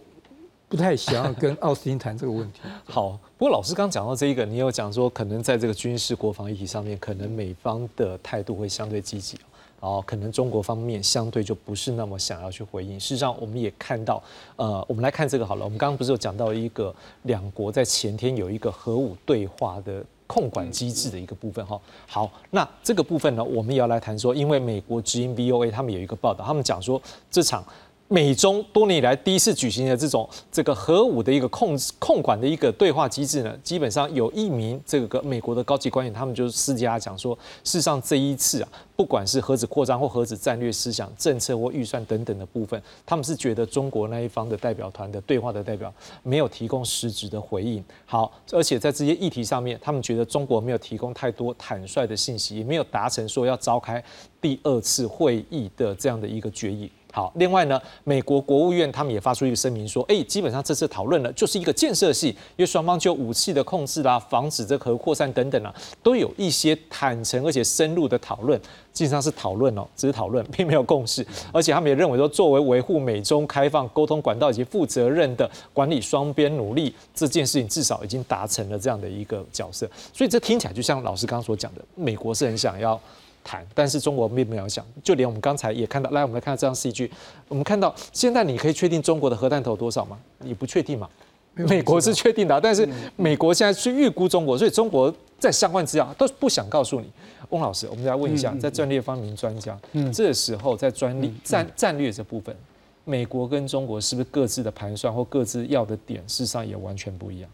[0.69, 2.62] 不太想要跟奥斯汀谈这个问题。
[2.88, 9.38] 好，不过老师刚讲到这一个，你有讲说可能在这个军事国防议题上面，可能美方的态度会相对积极，
[9.82, 12.97] 然后可能中国方面相对就不是那么想要去回应。
[12.97, 14.23] 事实上，我们也看到，
[14.56, 20.02] 呃，我们来看这个好了，我们刚刚不是有讲到一个两国在前天有一个核武对话的。
[20.30, 27.65] 控管机制的一个部分哈，好，那这个部分呢，我们也要来谈说，因为美国直营 BOA 他们有一个报道，他们讲说这场。
[28.12, 45.93] 美中多年以来第一次举行的这种这个核武的一个控制控管的一个对话机制呢，基本上有一名这个美国的高级官员，他们就是私下讲说，事实上这一次啊，不管是核子扩张或核子战略思想、政策或预算等等的部分，他们是觉得中国那一方的代表团的对话的代表
[46.24, 47.84] 没有提供实质的回应。
[48.08, 54.04] 好，而且在这些议题上面，他们觉得中国没有提供太多坦率的信息，也没有达成说要召开
[54.41, 56.91] 第二次会议的这样的一个决议。
[57.12, 68.62] 好，另外呢，美国国务院他们也发出一个声明说，哎，基本上这次讨论呢，就是一个建设性，因为双方就武器的控制啦、防止这核扩散等等啊，都有一些坦诚而且深入的讨论，
[68.93, 71.26] 基本上是讨论哦，只是讨论， 并没有共识。
[71.52, 79.89] 而且他们也认为说，作为维护美中开放沟通管道以及负责任的管理双边努力，这件事情至少已经达成了这样的一个角色。
[80.13, 83.02] 所以这听起来就像老师刚刚所讲的，美国是很想要。
[83.43, 87.12] 谈，但是中国并没有想，就连我们刚才也看到，来我们来看这张戏剧，
[87.47, 90.17] 我们看到现在你可以确定中国的核弹头多少吗？
[90.39, 91.10] 你不确定嘛？
[91.56, 97.12] 美国是确定的，但是美国现在去预估中国，所以中国在相关资料都不想告诉你。
[97.49, 99.78] 翁老师，我们来问一下，在战略方面专家，
[100.13, 102.56] 这时候在专利战战略这部分，
[103.04, 107.49] 美国跟中国是不是各自的盘算或各自要的点，事实上也完全不一样？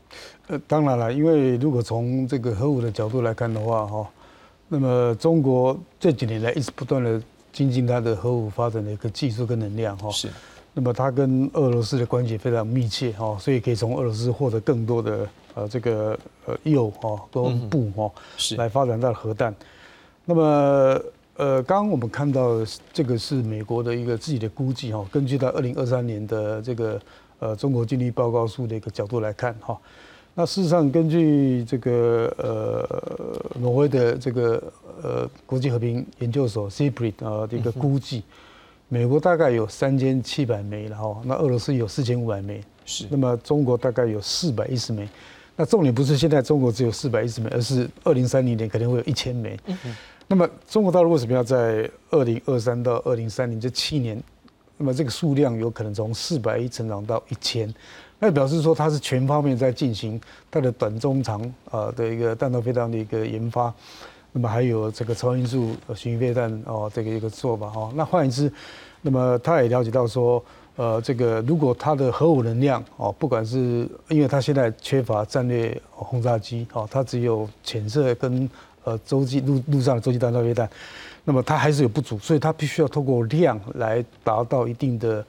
[0.48, 4.08] 呃，当然了，因为如果从这个核武的角度来看的话，哈，
[4.68, 7.22] 那么中国这几年来一直不断的
[7.54, 10.30] 精进它的核武发展的一个技术跟能量，哈，是。
[10.74, 19.56] 那么它跟俄罗斯的关系非常密切，哈，所以可以从俄罗斯获得更多的呃这个呃铀哈跟布哈，是来发展到核弹。
[20.26, 21.02] 那么，
[21.38, 22.58] 呃，刚刚我们看到
[22.92, 27.00] 这个是美国的一个自己的估计哈，根据到二零二三年的这个
[27.40, 29.80] 呃中国经济报告书的一个角度来看哈，
[30.38, 34.62] 那事实上根据这个呃挪威的这个
[35.02, 38.22] 呃国际和平研究所 CIPRI 啊的一个估计，
[38.90, 45.08] 美国大概有三千七百枚了哈，那俄罗斯有四千五百枚，是，那么中国大概有四百一十枚，
[45.56, 49.58] 那重点不是现在中国只有四百一十枚，而是二零三零年可能会有一千枚。
[49.68, 49.96] 嗯
[50.28, 54.22] 那么中国大陆为什么要在二零二三到二零三零这七年，
[54.76, 57.72] 那么这个数量有可能从四百亿成长到一千，
[58.20, 63.74] 那表示说它是全方面在进行它的短中长啊的一个弹道飞弹的一个研发，
[64.32, 67.92] 那么还有这个超音速巡飞弹哦这个一个做法哈。
[67.96, 68.52] 那换言之，
[69.02, 70.44] 那么他也了解到说，
[70.76, 78.50] 呃，这个如果它的核武能量哦，不管是因为它现在缺乏战略轰炸机哦，它只有潜射跟
[78.84, 80.70] 呃，洲际陆陆上的洲际弹道飞弹，
[81.24, 85.26] 那么它还是有不足，所以它必须要透过量来达到一定的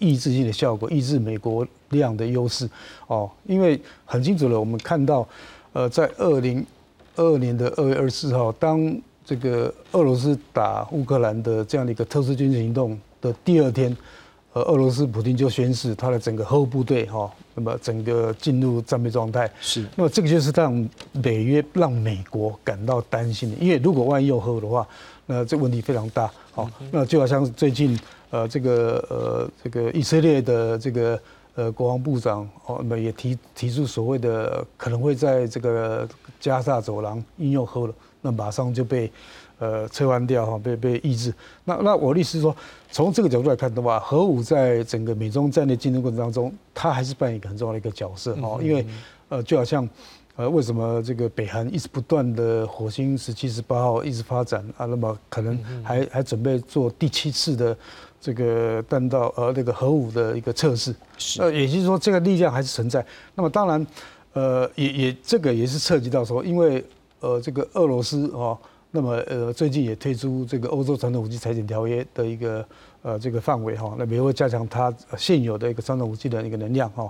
[0.00, 2.68] 抑制性的效果，抑制美国量的优势。
[3.06, 5.24] 哦，因为很清楚了，我们看到，
[5.72, 6.66] 呃，在二零
[7.14, 8.92] 二二年的二月二十四号，当
[9.24, 13.96] 这个俄罗斯打乌克兰的这样的一个特殊军事行动的第二天。
[14.52, 19.48] 呃，俄罗斯普京就宣示他的整个后部队哈，那么整个进入战备状态。
[19.60, 19.86] 是。
[19.94, 20.88] 那么这个就是让
[21.22, 24.84] 北约、让美国感到担心的，因为如果万一有核的话，
[25.26, 26.28] 那这问题非常大。
[26.50, 27.96] 好，那就好像最近
[28.30, 31.20] 呃这个呃这个以色列的这个
[31.54, 39.10] 呃国防部长哦，那么也提提出所谓的可能会在这个加沙走廊应用核了，那马上就被。
[39.62, 41.30] 呃，撤换掉哈，被被抑制。
[41.66, 42.56] 那那我的意思是说，
[42.90, 48.58] 从这个角度来看的话，核武在整个美中战略竞争过程当中，它还是扮演一个很重要的一个角色哦。
[48.62, 48.86] 因为
[49.28, 49.86] 呃，就好像
[50.36, 54.86] 呃，为什么这个北韩一直不断的火星十七、十八号一直发展啊？
[54.86, 57.76] 那么可能还还准备做第七次的
[58.20, 60.94] 这个弹道呃那个核武的一个测试。
[61.18, 61.40] 是。
[61.42, 63.04] 呃，也就是说，这个力量还是存在。
[63.34, 63.86] 那么当然，
[64.32, 66.84] 呃，也也这个也是涉及到说，因为
[67.20, 68.58] 呃，这个俄罗斯哦。
[68.92, 72.66] 那么呃，最近也推出这个欧洲传统武器裁减条约的一个
[73.02, 77.08] 呃这个范围哈，那美国加强它现有的一个传统武器的一个能量哈。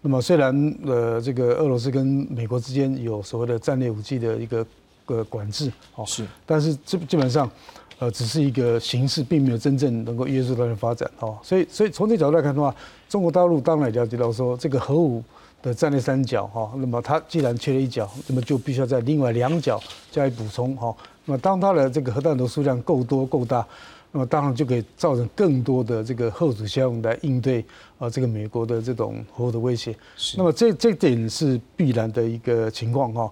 [0.00, 4.66] 那么虽然呃这个俄罗斯跟美国之间有所谓的战略武器的一个
[5.04, 7.50] 个管制哦，是，但是基基本上
[7.98, 11.38] 呃只是一个形式，并没有真正能够约束它的发展哦。
[11.42, 12.74] 所以所以从这角度来看的话，
[13.08, 15.22] 中国大陆当然了解到说这个核武。
[15.60, 20.94] 的战略三角哈，那么它既然缺了一角，那么就必须要在另外两角加以补充哈。
[21.24, 23.66] 那么当它的这个核弹头数量够多够大，
[24.12, 27.64] 那么当然就可以造成更多的这个后主效应来应对
[27.98, 29.92] 啊这个美国的这种核武的威胁。
[30.36, 33.28] 那么这这点是必然的一个情况哈。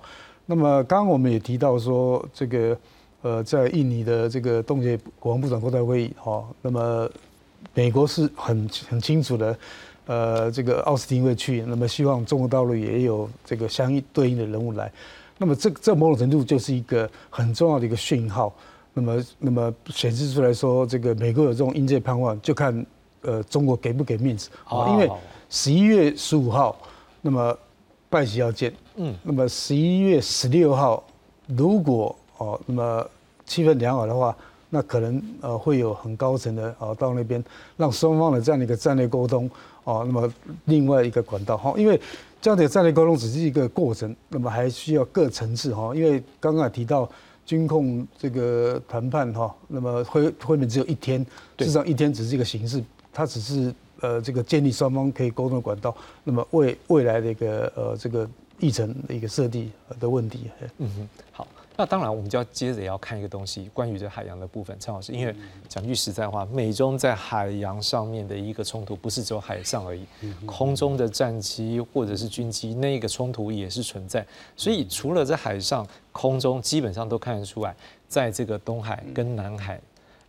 [0.47, 2.77] 那么刚刚我们也提到说，这个
[3.23, 7.11] 呃在印尼的这个冻结国防部长国台会议哈，那么
[7.75, 9.59] 美国是很很清楚的。
[10.09, 14.89] 呃，这个奥斯汀会去，那么希望中国大陆也有这个相应对应的人物来，
[15.37, 18.55] 那么这这某种程度就是一个很重要的一个讯号，
[18.95, 22.87] 那么那么显示出来说，这个美国有这种应届盼望，就看
[23.23, 24.49] 呃中国给不给面子。
[24.67, 25.11] 啊，因为
[25.51, 26.77] 十一月十五号，
[27.21, 27.59] 那么
[28.09, 31.03] 拜习要见，嗯，那么十一月十六号，
[31.49, 33.07] 如果哦，那么
[33.45, 34.37] 气氛良好的话。
[34.69, 37.43] 那可能呃会有很高层的啊到那边，
[37.77, 39.49] 让双方的这样的一个战略沟通
[39.85, 40.31] 哦，那么
[40.65, 41.99] 另外一个管道哈，因为
[42.43, 47.09] 这样的战略沟通只是一个过程，那么还需要各层次哈，因为刚刚也提到
[47.47, 51.25] 军控这个谈判哈，那么会会面只有一天，
[51.57, 52.83] 至少一天只是一个形式，
[53.13, 58.29] 它只是呃这个建立双方可以沟通的管道，那么未未来的一个呃这个
[58.59, 59.71] 议程的一个设定
[60.01, 60.51] 的问题。
[60.79, 61.47] 嗯哼，好。
[61.79, 65.37] 那当然，我们就要接着要看一个东西，关于这海洋的部分，陈老师，因为
[65.69, 70.07] 讲句实在话，美中在海洋上面的一个冲突，不是只有海上而已，
[70.47, 74.27] 空中的战机或者是军机，那个冲突也是存在。
[74.57, 77.77] 所以除了在海上、空中，基本上都看得出来，
[78.09, 79.79] 在这个东海跟南海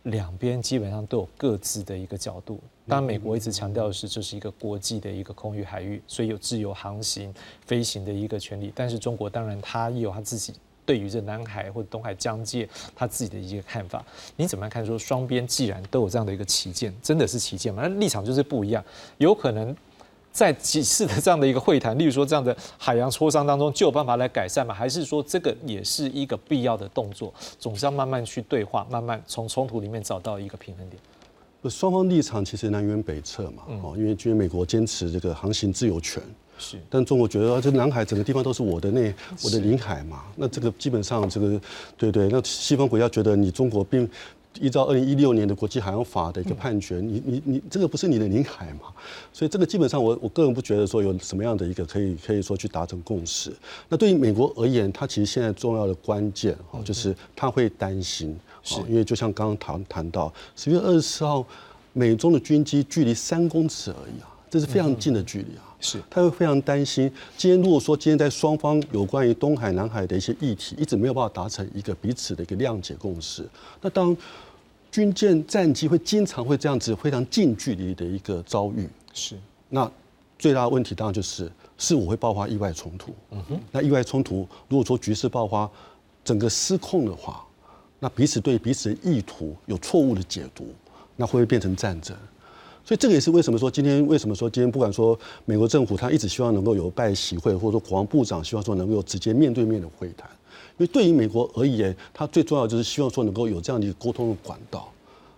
[0.02, 2.60] 两边，基本上都有各自的一个角度。
[2.86, 7.34] 当然，美国一直强调的是这是一个国际的一个空域海域，所以有自由航行、
[7.64, 8.70] 飞行的一个权利。
[8.74, 10.52] 但是中国当然它也有它自己。
[10.88, 12.66] 对于这南海或者东海疆界，
[12.96, 14.02] 他自己的一个看法，
[14.36, 14.86] 你怎么样看？
[14.86, 17.82] 说双边既然都有这样的一个旗舰，真的是旗舰吗？
[17.82, 18.82] 那立场就是不一样。
[19.18, 19.76] 有可能
[20.32, 24.72] 在几次的这样的一个会谈，例如说这样的海洋磋商当中，就有办法来改善吗？
[24.72, 30.98] 还是说这个也是一个必要的动作，总是要慢慢去对话，慢慢从冲突里面找到一个平衡点？
[31.70, 33.64] 双方立场其实南辕北辙嘛。
[33.82, 36.22] 哦，因为因为美国坚持这个航行自由权。
[36.58, 41.60] 是，但中国觉得这南海整个地方都是我的那我的领海嘛，那这个基本上这个
[41.96, 44.08] 对对，那西方国家觉得你中国并
[44.60, 48.92] 依照二零一六年的国际海洋法的一个判决，你你你这个不是你的领海嘛，
[49.32, 53.52] 所以这个基本上我我个人不觉得说有什么样的一个可以可以说去达成共识。
[53.88, 58.36] 那对于美国而言，它其实现在重要的关键哦，就是他会担心，
[58.72, 61.46] 哦，因为就像刚刚谈谈到十月二十四号，
[61.92, 65.67] 美中的军机距离三公尺而已啊，这是非常近的距离啊。
[65.80, 67.10] 是，他会非常担心。
[67.36, 73.48] 今天如果说今天在双方有关于东海、南海的一些议题，一直没有办法达成一个彼此的一个谅解共识，
[73.80, 74.16] 那当
[74.90, 79.36] 军舰、战机会经常会这样子非常近距离的一个遭遇，是，
[79.68, 79.90] 那
[80.38, 83.14] 最大的问题当然就是是我会爆发意外冲突。
[83.30, 85.70] 嗯哼，那意外冲突如果说局势爆发，
[86.24, 87.44] 整个失控的话，
[88.00, 90.74] 那彼此对彼此的意图有错误的解读，
[91.16, 92.16] 那会不会变成战争？
[92.88, 100.26] 所以这个也是为什么说今天为什么说今天不管说美国政府他一直希望能够有拜习会，或者说国防部长希望说能够有直接面对面的会谈，
[100.78, 104.90] 因为对于美国而言，他最重要就是希望说能够有这样的一个沟通的管道，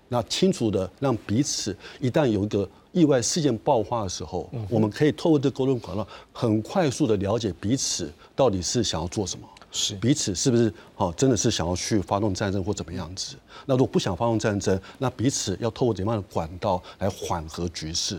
[0.07, 9.45] 那清楚的让彼此一旦有一个意外事件爆发的时候，我们可以透过这沟通管道很快速的了解彼此到底是想要做什么。
[9.73, 11.13] 是彼此是不是好？
[11.13, 13.37] 真的是想要去发动战争或怎么样子？
[13.67, 18.19] 那如果不想发动战争，那彼此要透过怎样的管道来缓和局势？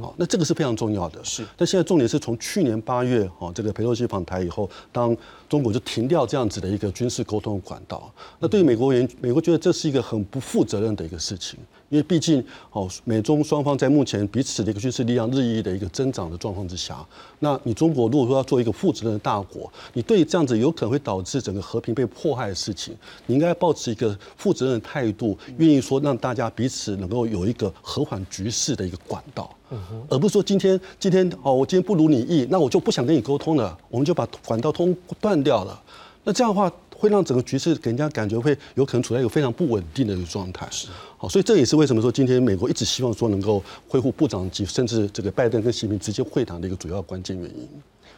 [0.00, 1.22] 好，那这个是非常重要的。
[1.22, 5.14] 是，但现在重点是从去年八月哦，这个佩洛西访台以后，当
[5.48, 8.10] 中国就停掉这样子的一个军事沟通管道。
[8.38, 11.58] 那对于美国人，美国觉得这是一个很不负责任的一个事情。
[11.90, 17.04] 因为毕竟，哦，美中双方在目前彼此的一个军事力量日益的一个增长的状况之下，
[17.38, 22.94] 那你中国如果说要做一个负责任的大国，你对这样子有可能会导致整个和平被迫害的事情，
[23.26, 29.50] 你应该保持一个负责任的态度，愿意说让大家彼此能够有一个和缓局势的一个管道，
[30.10, 35.82] 而不是说今天今天哦，我今天不如你意，那我就不想跟你沟通了，我们就把管道通断掉了，
[36.24, 36.70] 那这样的话。
[36.98, 40.66] 会让整个局势给人家感觉会有可能处在一个非常不稳定的一个状态。
[40.70, 47.68] 是，好，所以这也是为什么说今天美国一直希望说能够恢复部长级，甚至这个拜登跟习近平直接会谈的一个主要关键原因。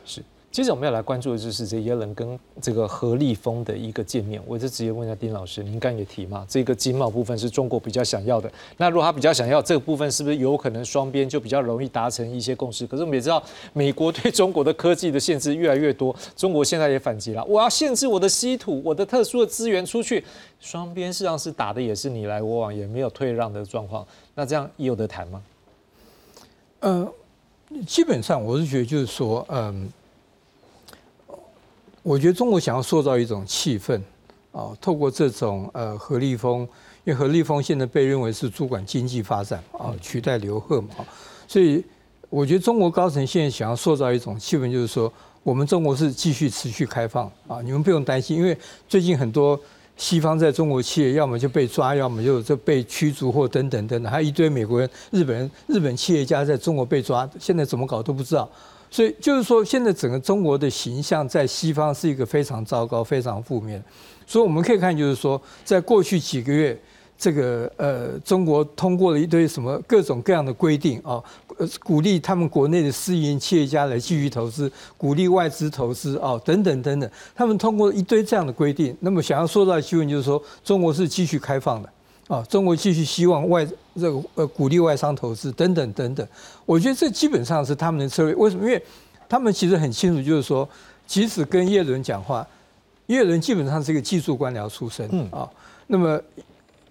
[0.07, 0.22] 是。
[0.51, 4.42] 接着我们要来关注的就是这耶伦跟这个何立峰的一个见面。
[4.44, 8.51] 我就直接问一下丁老师，您刚也提嘛，这个经贸部分是中国比较想要的。
[8.76, 12.84] 那如果他比较想要这个部分，是不是有可能双边就比较容易达成一些共识？
[12.84, 13.40] 可是我们也知道，
[13.72, 20.24] 美国对中国的科技的限制越来越多，中国现在也反击了，我要限制我的稀土、我的特殊的资源出去。
[20.59, 24.05] 双边实际上是打的也是你来我往，也没有退让的状况。
[24.34, 25.42] 那这样有得谈吗？
[26.80, 27.12] 呃，
[27.86, 29.88] 基本上我是觉得就是说，嗯。
[32.03, 34.01] 我觉得中国想要塑造一种气氛，
[34.53, 36.61] 啊，透过这种呃何立峰，
[37.05, 40.88] 因为何立峰现在被认为是主管经济发展啊，取代刘鹤嘛，
[41.46, 41.84] 所以
[42.30, 48.57] 我觉得中国高层现在想要塑造一种气氛，就是说我们中国是继续持续开放啊，你们不用担心，因为
[48.88, 49.61] 最近很多
[49.98, 58.48] 西方在中国企业要么就被抓，要么就就被驱逐或等等等等，还有一堆美国人、日本人、日本企业家在中国被抓，现在怎么搞都不知道。
[58.91, 63.82] 所以就是说，现在整个中国的形象在西方是一个非常糟糕、非常负面。
[64.26, 66.76] 所以我们可以看，就是说，在过去几个月，
[67.16, 71.22] 这个呃，中国通过了一堆什么各种各样的规定啊，
[71.84, 77.11] 鼓励他们国内的私营企业家来继续投资，鼓励外资投资啊，等等等等。
[77.34, 81.88] 他们通过一堆这样的规定，那么想要说到的新闻就是说，中国是继续开放的。
[82.28, 83.66] 啊，中国继续希望外
[84.01, 86.26] 这个呃鼓励外商投资等等等等，
[86.64, 88.34] 我觉得这基本上是他们的策略。
[88.34, 88.64] 为什么？
[88.64, 88.82] 因为
[89.28, 90.68] 他们其实很清楚，就是说，
[91.07, 92.44] 即使跟叶伦讲话，
[93.07, 95.48] 叶伦基本上是一个技术官僚出身啊。
[95.86, 96.20] 那么，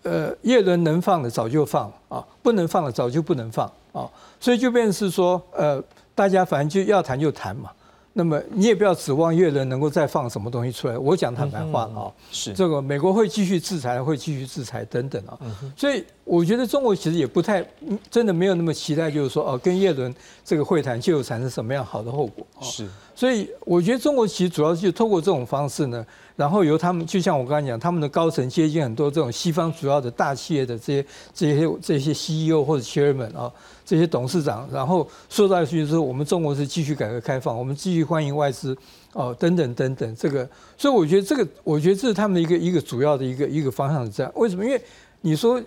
[0.03, 4.07] 呃，叶伦能放的早就放啊，不能放的早就不能放啊。
[4.39, 5.83] 所以就变成是说，呃，
[6.13, 7.71] 大家反正就要谈就谈嘛。
[8.13, 10.97] 那么你也不要指望越人能够再放什么东西出来。
[10.97, 15.39] 我讲坦白话啊，是这个美国会继续制裁，会继续制裁等等啊。
[15.77, 17.65] 所以我觉得中国其实也不太
[18.09, 22.45] 真的没有那么期待，就是说哦，跟叶伦这个会谈就有产生什么样好的后果。
[22.61, 26.05] 是，所以我觉得中国其实主要就透过这种方式呢，
[26.39, 33.51] 然后由他们，就像我刚才讲，他们的高层接近很多这种西方主要的大企业的这些这些这些 CEO 或者 Chairman 啊。
[33.85, 38.77] 这些董事长，然后说到去就是我们中国是继续改革开放，我们继续欢迎外资，
[39.13, 44.31] 哦，等等等等，这个，所以我觉得这个，我觉得这是他们的一个一个主要的一个一个方向是这样。
[44.35, 44.63] 为什么？
[44.63, 44.79] 因为
[45.21, 45.59] 你说，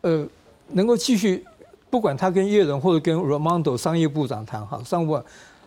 [0.00, 0.26] 呃，
[0.72, 1.44] 能够继续，
[1.90, 5.20] 不管他跟叶伦或者跟 Ramondo 商业部长谈哈，商务，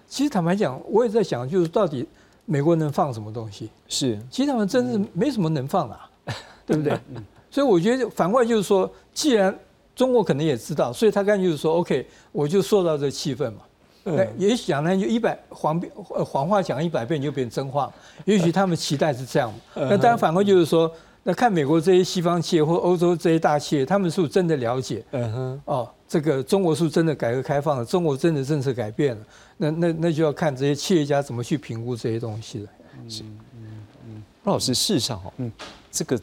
[0.08, 2.04] 其实坦白讲，我也在想，就是到底
[2.46, 3.70] 美国能放什么东西？
[3.88, 6.00] 是，其实他们真是没什么能放的，
[6.66, 7.00] 对不对？
[7.50, 9.54] 所以我觉得反过来就是说，既然
[9.96, 13.62] 中国可能也知道，所以他干脆就是说，OK，我就受到这气氛嘛。
[14.04, 15.80] 那也许讲呢，就一百谎
[16.26, 17.92] 谎话讲一百遍就变真话。
[18.26, 19.54] 也许他们期待是这样。
[19.76, 20.92] 那当然反过来就是说，
[21.24, 25.04] 那看美国这些西方企业或欧洲这些大企业，他们是不是真的了解？
[25.12, 25.62] 嗯哼。
[25.66, 27.86] 哦，这个中国是真的改革开放了？
[27.86, 29.26] 中国真的政策改变了？
[29.58, 32.70] 那那那就要看这些企业家怎么去评估这些东西了。
[33.08, 33.24] 是。
[33.24, 34.24] 嗯嗯。
[34.44, 35.52] 老师，事实上哦，嗯，
[35.92, 36.20] 这个。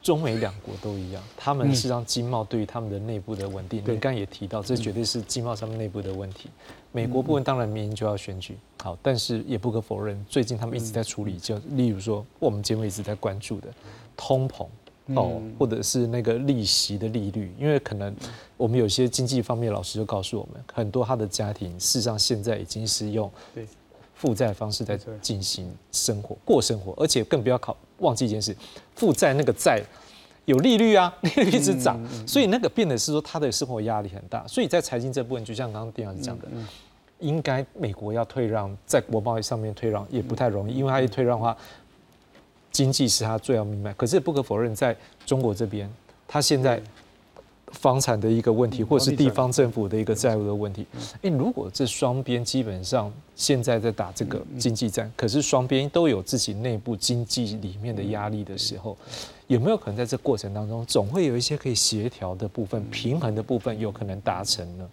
[0.00, 3.80] 中美两国都一样，他们是让经贸对于他们的内部的稳定。
[3.80, 6.48] 你刚刚也提到，这绝对是经贸上面内部的问题。
[6.92, 13.68] 美国部分当然明年就要选举，好，但是也不可否认，最近他们一直在处理，就例如说我们节目一直在关注的
[14.18, 14.66] 通膨
[15.14, 18.14] 哦，或者是那个利息的利率，因为可能
[18.58, 23.30] 我们有些经济方面老师就告诉我们，很多他的家庭事实上现在已经是用
[24.14, 28.54] 负债方式在进行生活过生活，而且更不要考忘记一件事，
[28.96, 29.80] 负债那个债
[30.44, 34.46] 有利率啊， 利率一直涨，所以那个变的是说他的生活压力很大。
[34.46, 36.48] 所以在财经这部分，就像刚刚丁老师讲的，
[37.20, 41.56] 应该美国要退让，在国贸易上面退让也不太容易，因为他一退让的话，
[42.70, 43.92] 经济是他最要命脉。
[43.94, 44.96] 可是不可否认，在
[45.26, 45.90] 中国这边，
[46.26, 46.80] 他现在。
[47.72, 50.86] 房产的一个问题，或者是地方政府的一个债务的问题。
[51.20, 58.96] 哎，如果这双边基本上现在在打这个经济战，可是双边都有自己内部经济里面的压力的时候，
[59.48, 64.88] 有没有可能在这过程当中，总会有一些可以协调的部分、平衡的部分，有可能达成呢？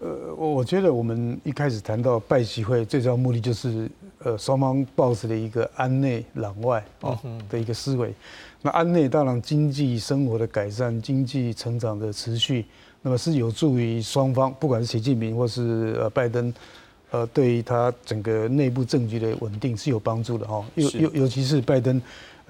[0.00, 3.90] 呃，我我觉得我们一开始谈到拜习会，最主要目的就是，
[4.22, 7.18] 呃，双方保持的一个安内攘外啊
[7.48, 8.12] 的一个思维。
[8.62, 12.66] 那安内当然经济生活的改善、经济成长的持续，
[13.02, 16.52] 那么是有助于双方，不管是习近平或是呃拜登，
[17.10, 20.64] 呃，对于他整个内部政局的稳定是有帮助的哈。
[20.74, 22.00] 尤尤尤其是拜登。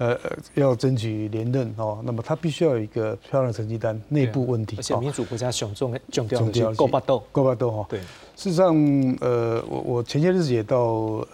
[0.01, 0.19] 呃，
[0.55, 4.75] 要争取连任哦，那么他必须要有一个漂亮成绩单，内部问题。
[4.79, 7.85] 而且民主国家选中重调的够巴斗，够巴斗哈。
[7.87, 7.99] 对，
[8.35, 8.75] 事实上，
[9.19, 10.79] 呃，我我前些日子也到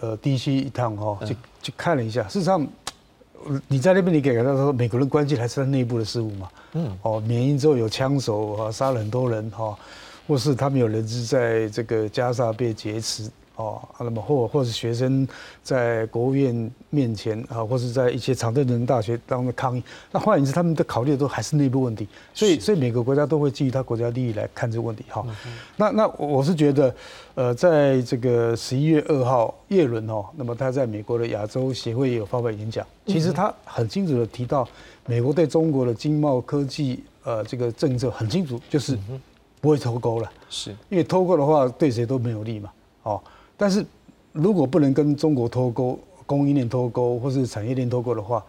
[0.00, 2.24] 呃 DC 一趟哈，去去看了一下。
[2.24, 2.66] 事实上，
[3.68, 6.50] 你在那边你感觉到说美国人关系还是他内部的事务嘛？
[6.74, 6.94] 嗯。
[7.00, 9.74] 哦，缅因之后有枪手啊，杀了很多人哈，
[10.26, 13.30] 或是他们有人质在这个加沙被劫持。
[13.58, 15.26] 哦，那么或或是学生
[15.64, 19.82] 在国务院面前啊，或是在一些常春藤大学当中抗议，
[20.12, 25.04] 那换言之，他们的考虑都还是内部问题，所以所以每个国家都会基于他国家利益来看这个问题。
[25.08, 25.26] 哈，
[25.76, 26.94] 那那我是觉得，
[27.34, 34.68] 呃，在这个十一月二号，叶伦哦，那么他在美国的亚洲协会也有发表演讲，其实他很清楚的提到，
[35.04, 38.96] 美国对中国的经贸科技呃这个政策很清楚，就是
[39.60, 40.70] 不会脱钩了，是。
[40.88, 42.70] 因为脱钩的话对谁都没有利嘛，
[43.02, 43.20] 哦。
[43.58, 43.84] 但是，
[44.32, 48.42] 如果不能跟中国脱钩、供应链脱钩或是产业链脱钩的话，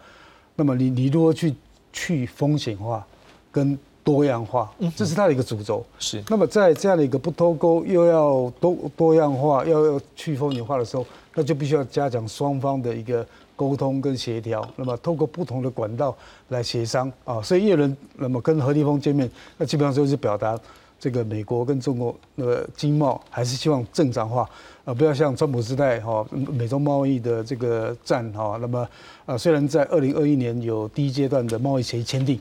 [0.54, 1.54] 那么你你如何去
[1.92, 3.04] 去风险化
[3.50, 4.70] 跟多样化？
[4.94, 5.84] 这是它的一个主轴。
[5.98, 6.22] 是。
[6.28, 11.04] 那么在这样的一个不脱钩又要多多样化、要要去风险化的时候，
[11.34, 14.66] 那就必须要加强双方的一个沟通跟协调。
[14.76, 16.16] 那么透过不同的管道
[16.48, 17.42] 来协商啊。
[17.42, 20.58] 所以叶伦那么跟何立峰见面，那基本上就是表达
[21.00, 24.48] 这个美国跟中国那个经贸还是希望正常化。
[24.84, 28.88] 啊，不要像川普时代哈，美中贸易的这个战哈，那么
[29.26, 32.40] 啊，虽然在二零二一年有第一阶段的贸易协议签订，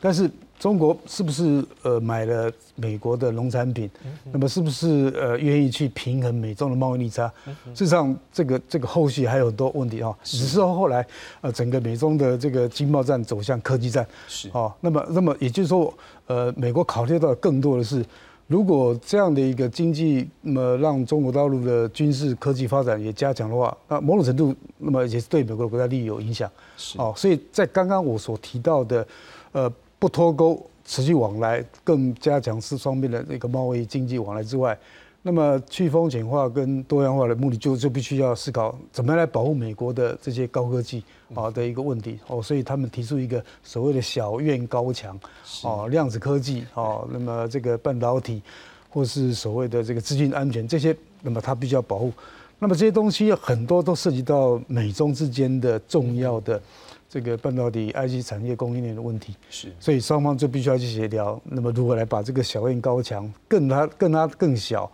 [0.00, 3.88] 但是中国是不是呃买了美国的农产品？
[4.32, 7.32] 那么是不是呃愿意去平衡美中的贸易逆差？
[7.74, 10.16] 事实上，这个这个后续还有很多问题哈。
[10.24, 11.06] 只是说后来
[11.40, 15.92] 呃整个美中的这个经贸战走向科技战，是哦，那么那么也就是说，
[16.26, 18.04] 呃，美国考虑到更多的是。
[18.48, 26.50] 如果这样的一个经济，那么让中国大陆的军事科技发展也加强的话，那某种程度，那么也是对美国的国家利益有影响。
[26.78, 29.06] 是哦，所以在刚刚我所提到的，
[29.52, 34.78] 呃，不脱钩、持续往来、更加强是双边的那个贸易经济往来之外，
[35.22, 41.02] 那么去风险化跟多样化的目的，就就必须要思考怎么样来保护美国的这些高科技
[41.34, 45.18] 啊的一个问题哦，所以他们提出一个所谓的小院高墙
[45.64, 48.40] 哦，量子科技哦，那么这个半导体
[48.88, 52.12] 或是所谓的这个资金安全这些，那么它必须要保护。
[52.60, 56.60] 那么这些东西很多都涉及到美中之间的重要的
[57.08, 61.40] 这个半导体 IC 产业供应链的问题，是，所以双方就必须要去协调。
[61.44, 64.90] 那么如何来把这个小院高墙更它更它更小，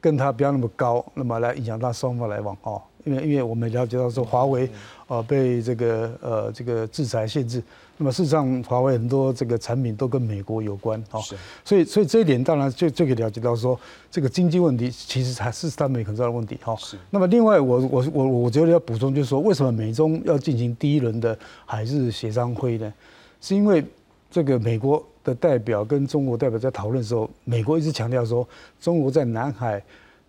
[0.00, 2.80] 更它不要那么高，那么来影响到双方来往哦。
[3.04, 4.68] 因为因为我们了解到说华为
[5.06, 7.62] 啊被这个呃这个制裁限制。
[8.00, 11.20] 那么事实上，华为很多这个产品都跟美国有关，哦，
[11.64, 13.78] 所以所以这一点当然就就可以了解到说，
[14.08, 16.76] 这个经济问题其实还是他们很重要的问题，哈。
[16.76, 16.96] 是。
[17.10, 21.36] 那么另外，我我我我觉得要补充就是说，为什么美中要进行第一轮的
[21.66, 22.94] 海事协商会议呢？
[23.40, 23.84] 是因为
[24.30, 28.48] 这个美国的代表跟中国代表在讨论的时候，美国一直强调说，
[28.80, 29.82] 中国在南海、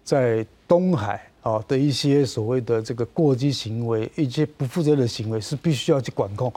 [0.03, 6.51] 在东海啊的一些所谓的这个过激行为、一些不负责的行为是必须要去管控。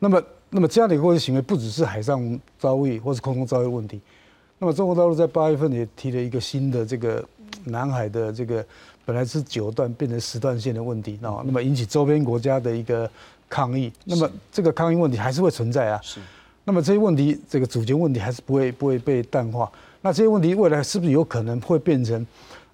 [0.00, 4.00] 那么那么这样的一个行为不只是海上遭遇或是空中遭遇问题，
[4.58, 7.22] 那么中国大陆在八月份也提了一个新的这个
[7.64, 8.64] 南海的这个
[9.04, 13.10] 本来是九段变成十段线的问题啊，那么引起周边国家的一个
[13.48, 16.20] 抗议，那么这个抗议问题还是会存在啊，是，
[16.64, 19.70] 那么这些问题这个主权问题还是不会不会被淡化，
[20.00, 22.26] 那这些问题未来是不是有可能会变成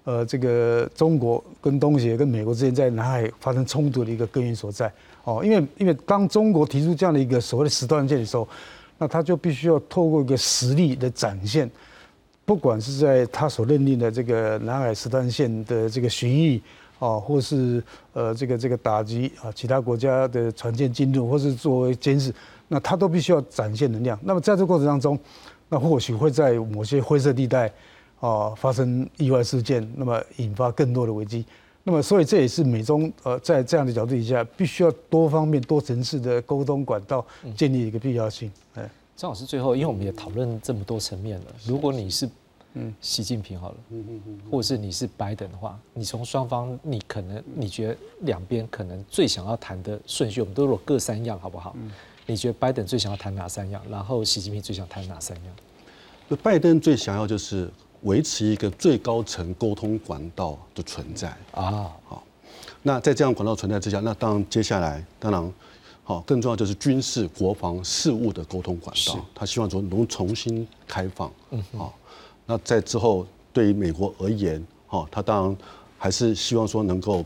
[0.05, 4.91] 呃这个中国跟东协跟美国之间在南海发生冲突的一个根源所在？
[5.25, 8.47] 哦，因为因为当中国提出这样的一个所谓的时段线的时候，
[8.97, 11.69] 那他就必须要透过一个实力的展现，
[12.45, 16.61] 不管是在他所认定的这个南海时段线的这个巡弋
[16.99, 22.31] 啊，或是呃这个这个打击啊其他国家的船舰进入，或是作为监视，
[22.67, 24.17] 那他都必须要展现能量。
[24.23, 25.19] 那么在这过程当中，
[25.69, 27.69] 那或许会在某些灰色地带
[28.19, 31.43] 啊发生意外事件，那么引发更多的危机。
[31.87, 37.23] 那么，所以这也是美中呃在这样的角度底下，必须要多方面、多层次的沟通管道
[37.55, 38.51] 建立一个必要性。
[38.73, 42.27] 哎，张老师，最后，因为我们也讨论这么多层面了，如果你是
[42.73, 51.75] 嗯习近平好了，嗯嗯嗯，或者是你是拜登的话，你从双方，你可能你觉得两边可能最想要谈的顺序，我们都有各三样，好不好？
[52.25, 53.79] 你觉得拜登最想要谈哪三样？
[53.91, 56.37] 然后习近平最想谈哪三样？
[56.41, 57.69] 拜登最想要就是。
[58.05, 61.27] 维持一个最高层沟通管道的存在。
[61.51, 62.23] 啊，好，
[62.81, 65.53] 那在这样管道存在之下，那当然接下来当然
[66.03, 71.93] 好，更重要就是军事国防事务的沟通管道，他希望说能重新开放，嗯，好，
[72.45, 75.57] 那在之后对于美国而言，好，他当然
[75.97, 77.25] 还是希望说能够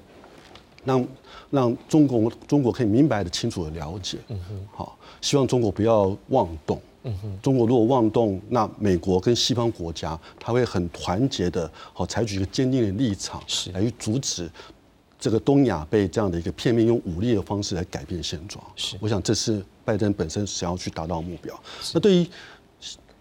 [0.85, 1.05] 让
[1.49, 6.81] 让中国中国可以明白的清楚的了解，嗯哼，好，希望中国不要妄动。
[7.03, 14.49] 嗯哼，中国如果妄动，那美国跟西方国家他会很团结的，好采取一个坚定的立场，是来去阻止
[15.19, 18.63] 这个东亚被这样的一个片面用武力的方式来改变现状。
[18.75, 21.57] 是，我想这是拜登本身想要去达到的目标。
[21.93, 22.27] 那对于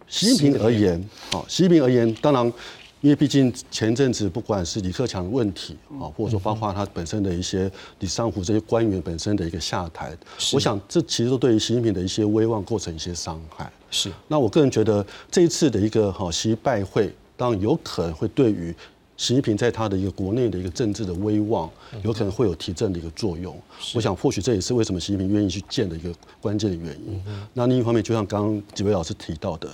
[0.06, 2.52] 习近平而言，好，习近平而言，当然。
[3.00, 7.70] 因为毕竟前阵子不管是李克强的问题啊，或者说包括他本身的一些
[8.00, 10.16] 李尚福这些官员本身的一个下台，
[10.52, 13.70] 我想这其实都对于习近平的一些威望构成一些伤害。
[13.90, 14.12] 是。
[14.26, 18.74] 那我个人觉得这一次的一个哈习拜会，当然有可能会对于
[19.16, 21.70] 习近平在他的一个国内的一个政治的威望，
[22.02, 23.56] 有可能会有提振的一个作用。
[23.94, 27.22] 我想或许这也是为什么习近平愿意去见的一个关键的原因。
[27.54, 29.68] 那另一方面，就像刚刚几位老师提到的，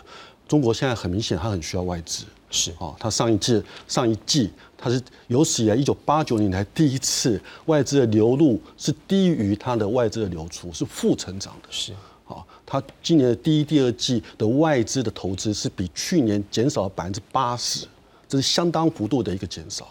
[0.47, 2.25] 中国现在很明显，他很需要外资。
[2.55, 4.48] 是哦，它上一季上一季，
[4.78, 11.68] 它是有史以来一九八九年来第一次外资的流入是低于它的外资的流出，是负成长的。
[11.68, 11.92] 是
[12.24, 17.88] 好，它今年的第一、第二季的外资的投资是比去年减少了百分之八十，
[18.28, 19.88] 这是相当幅度的一个减少。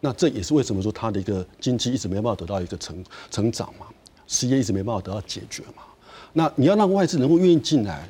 [0.00, 3.84] 那这也是为什么说它的一个经济一直没办法得到一个成成长嘛，
[4.26, 5.82] 失业一直没办法得到解决嘛。
[6.32, 8.08] 那你要让外资能够愿意进来。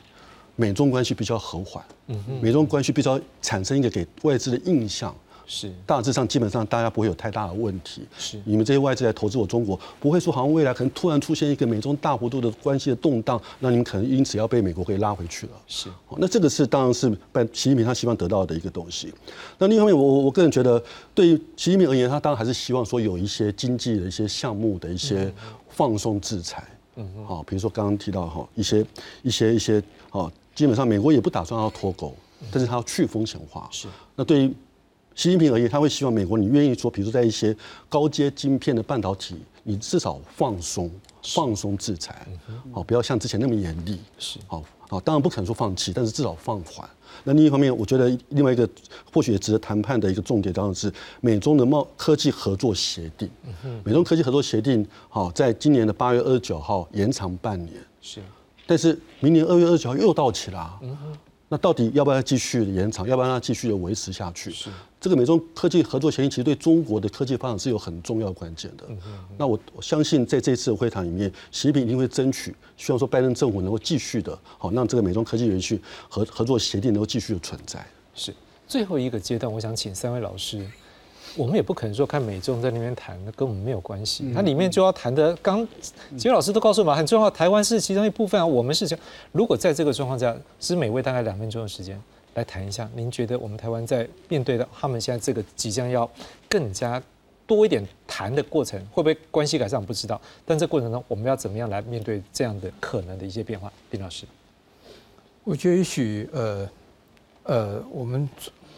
[0.60, 5.14] 美中关系比较和缓，嗯美中关系比较产生一个给外资的印象，
[5.46, 8.06] 是大致上基本上大家不会有太大的问题。
[8.18, 15.52] 是你们这些外资来投资我中国，不会说好像未来可能突然出现一个美中大幅度的关系的动荡，那你们可能因此要被美国给拉回去了。
[15.66, 15.88] 是，
[16.18, 19.14] 那这个是当然是拜习近平他希望得到的一个东西。
[19.56, 20.82] 那另一方面，我我个人觉得，
[21.14, 25.32] 对于习近平而言，他当然还是希望说有一些经济的一些项目的一些
[25.70, 26.62] 放松制裁。
[26.96, 28.84] 嗯好，比如说刚刚提到哈一些
[29.22, 30.30] 一些一些哦。
[30.60, 32.14] 基本上，美国也不打算要脱钩，
[32.52, 33.68] 但是它要去风险化。
[33.72, 33.88] 是。
[34.14, 34.54] 那对于
[35.14, 37.56] 习近平而言，他会希望美国你愿意说，比如说在一些
[37.88, 40.90] 高阶晶片的半导体，你至少放松。
[41.22, 42.26] 放松制裁，
[42.72, 44.00] 好，不要像之前那么严厉。
[44.18, 46.88] 是好，好，当然不可能说放弃，但是至少放缓。
[47.24, 48.66] 那另一方面，我觉得另外一个
[49.12, 50.90] 或许也值得谈判的一个重点，当然是
[51.20, 53.28] 美中的贸科技合作协定。
[53.84, 58.22] 美中科技合作协定，好，在今年的八月二十九号延长半年，是
[58.70, 60.78] 但是明年二月二十九号又到期啦。
[61.48, 63.04] 那到底要不要继续延长？
[63.08, 64.52] 要不要让它继续的维持下去？
[64.52, 68.84] 是这个美中科技合作协议其实对中国的科技发展是有很重要关键的。
[69.36, 77.84] 那我我相信在这次的会谈里面，习近平一定会争取，希望说拜登政府能够继续的，好让这个美中科技园区合合作协定能够继续的存在。
[78.14, 78.32] 是。
[78.68, 80.64] 最后一个阶段，我想请三位老师，
[81.36, 84.32] 我们也不可能说看美中在那边谈，那跟我们没有关系。
[84.34, 85.66] 它里面就要谈的，刚
[86.16, 89.04] 几位老师都告诉我们很重要，台湾是其中一部分啊，我们是这样。
[89.32, 92.00] 如果在这个状况下，是每位大概两分钟的时间
[92.34, 96.10] 来谈一下，您觉得我们台湾在面对的他们现在这个即将要
[96.48, 97.02] 更加
[97.46, 99.80] 多一点谈的过程，会不会关系改善？
[99.80, 100.20] 我不知道。
[100.44, 103.72] 但这过程中，我们要怎么样来面对这样的可能的一些变化？
[103.90, 104.24] 丁老师，
[105.44, 106.68] 我觉得也许呃
[107.44, 108.28] 呃，我们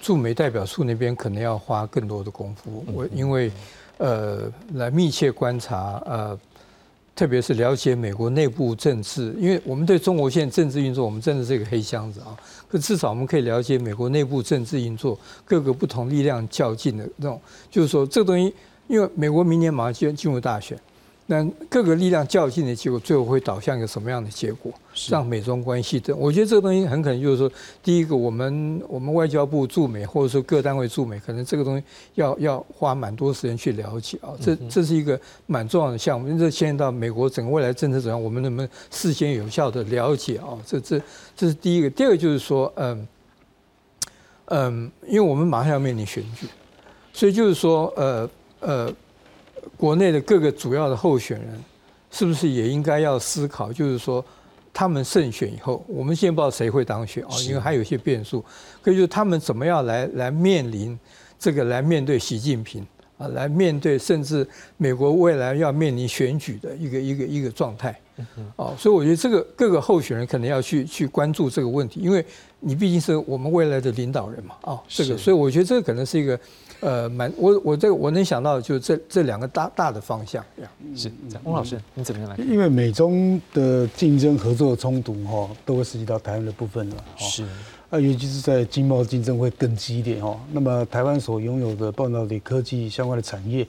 [0.03, 2.85] 驻驻美代表处那边可能要花更多的功夫。
[2.93, 3.51] 我因为
[3.99, 6.39] 呃来密切观察呃，
[7.15, 12.37] 特别是了解美国内部政治，因为我们对中国现在政治运作，我们真的是一个黑箱子啊。
[12.69, 17.41] 可至少我们可以了解美国内部政治运作，各个不同力量较劲的那种，
[17.71, 18.53] 就是说这个东西，
[18.89, 20.77] 因为美国明年马上进进入大选。
[21.33, 24.71] 那各个力量较劲的结果，最后会导向一个什么样的结果？
[25.09, 27.51] 让美中关系的，我觉得这个东西很可能就是说，
[27.83, 31.85] 第一个，我们我们外交部驻美，或者说各单位驻美，可能这个东西
[32.17, 34.37] 要要花蛮多时间去了解啊。
[34.39, 40.59] 这这是一个蛮重要的项目，因为这牵涉到美国整个未来政策怎样，我们能不能事先有效的了解啊？
[40.67, 41.01] 这这
[41.35, 41.89] 这是第一个。
[41.89, 43.09] 第二个就是说，嗯
[44.47, 46.47] 嗯，因为我们马上要面临选举，
[47.15, 48.31] 所以就是说，呃
[48.61, 48.93] 呃。
[49.77, 51.65] 国内的各个主要的候选人，
[52.11, 53.73] 是不是也应该要思考？
[53.73, 54.25] 就是说，
[54.73, 58.45] 他们胜选以后，我们现在不知道谁会当选啊，因为还有一些变数。
[58.83, 60.99] 可以就是他们怎么样来来面临
[61.39, 62.87] 这个，来面对习近平
[63.19, 64.47] 啊，来面对甚至
[64.77, 67.99] 美国未来要面临选举的一个一个一个状态。
[68.57, 72.25] 哦，所以我觉得这个各个候选人可能要去去关注这个问题，因为
[72.61, 74.55] 你毕竟是我们未来的领导人嘛。
[74.63, 76.39] 哦，这个，所以我觉得这个可能是一个。
[76.83, 80.45] 呃，蛮我我这个我能想到就是这这两个大大的方向，
[80.97, 81.11] 是
[81.45, 82.37] 翁老师，你怎么样来？
[82.45, 86.97] 因为美中的竞争、合作、冲突哈，都会涉及到台湾的部分了。
[87.17, 87.45] 是
[87.89, 90.37] 啊，尤其是在经贸竞争会更激烈哈。
[90.51, 93.65] 那么台湾所拥有的半导体科技相关的产业，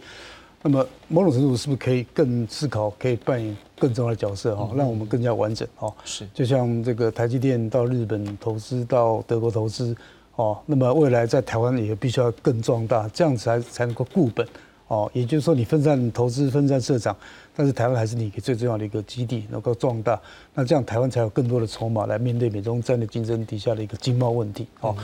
[0.64, 5.94] 那么某种程度是不是可以更思考，可以扮演更重要的角色哈，让我们更加完整哈。
[6.04, 9.96] 是，就像这个台积电到日本投资，到德国投资。
[10.36, 14.48] 哦，那么未来在台湾也必须要更壮大，这样子才才能够固本。
[14.88, 17.16] 哦，也就是说你分散投资、分散市场，
[17.56, 20.20] 但是台湾还是你最重要的一个基地，能够壮大。
[20.54, 24.68] 那这样台湾才有更多的筹码来面对美中战略竞争底下的一个经贸问题。
[24.82, 24.96] 哦，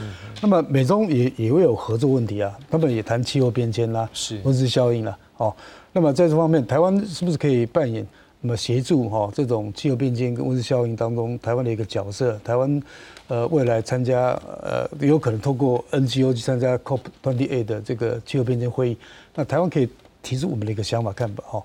[0.42, 5.18] 那么美中也也会有合作问题啊，他们也谈气候变迁啦，是温室效应啦。
[5.38, 5.56] 哦，
[5.94, 8.06] 那么在这方面，台湾是不是可以扮演？
[8.42, 12.82] 那么协助哈这种气候变迁跟温室效应当中台湾的一个角色，台湾
[13.28, 14.32] 呃未来参加
[14.64, 18.98] 呃有可能透过 NGO 去参加 COP28 的这个气候变迁会议，
[19.36, 19.90] 那台湾可以
[20.24, 21.62] 提出我们的一个想法看法哈。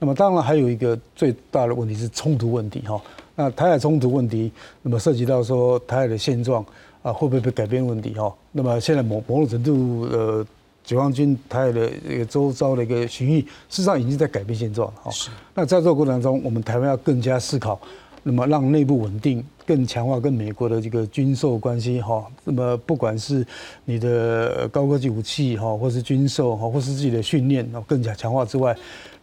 [0.00, 3.00] 那么当然还有一个最大的问题是冲突问题哈。
[3.36, 4.50] 那台海冲突问题，
[4.82, 6.64] 那么涉及到说台海的现状
[7.02, 8.34] 啊会不会被改变问题哈？
[8.50, 10.46] 那么现在某某种程度呃。
[10.86, 15.10] 解放军台的一个周遭的一个巡弋，事实上已经在改变现状哈。
[15.52, 17.78] 那在这个过程当中，我们台湾要更加思考，
[18.22, 22.24] 那么让内部稳定，更强化跟美国的这个军售关系哈。
[22.44, 23.44] 那么不管是
[23.84, 28.72] 你的高科技武器哈，或是军售哈，或是自己的训练哦，更加强化之外，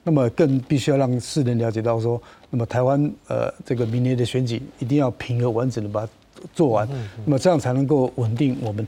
[0.03, 6.11] 那么更必须要让世人了解到说，那么台湾呃这个明年的选举一定要平和完整的把它
[6.53, 6.85] 做完，
[7.23, 8.85] 那么这样才能够稳定我们。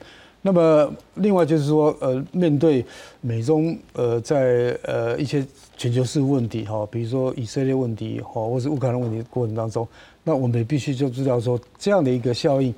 [0.48, 2.86] 那么，另外就是说，呃，面对
[3.20, 5.44] 美中呃在呃一些
[5.76, 9.88] 全球事务问题哈，比如说以色列问题哈，或是乌克兰问题过程当中，
[10.24, 12.72] 那我们也必须就知道说这样的一个效应，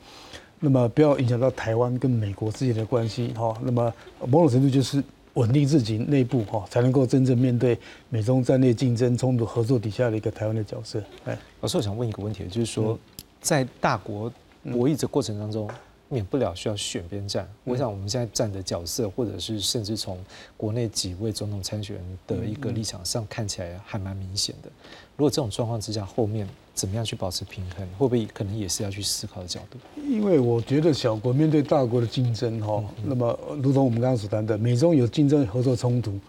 [0.61, 3.53] 那么不要影响到台湾跟美国之间的关系哈。
[3.61, 3.93] 那么
[4.26, 5.03] 某种程度就是
[5.34, 11.03] 稳定自己内部哈，才能够真正面对美中战略竞争冲突合作底下的一个台湾的角色。
[11.26, 12.97] 哎，老师，我想问一个问题，就是说
[13.41, 14.32] 在大国
[14.63, 15.70] 博弈的过程当中。
[16.10, 17.47] 免不了需要选边站。
[17.64, 20.18] 我想我们现在站的角色，或者是甚至从
[20.55, 24.70] 国内几位总统参选人的一个立场上看起来还蛮明显的。
[25.16, 29.78] 如果这种状况之下，后面怎么样去保持平衡，会不会可能也是要去思考的角度？
[29.95, 36.20] 因为我觉得小国面对大国的竞争，哈，那么如同我们刚刚所谈的，美中有竞争合作冲突，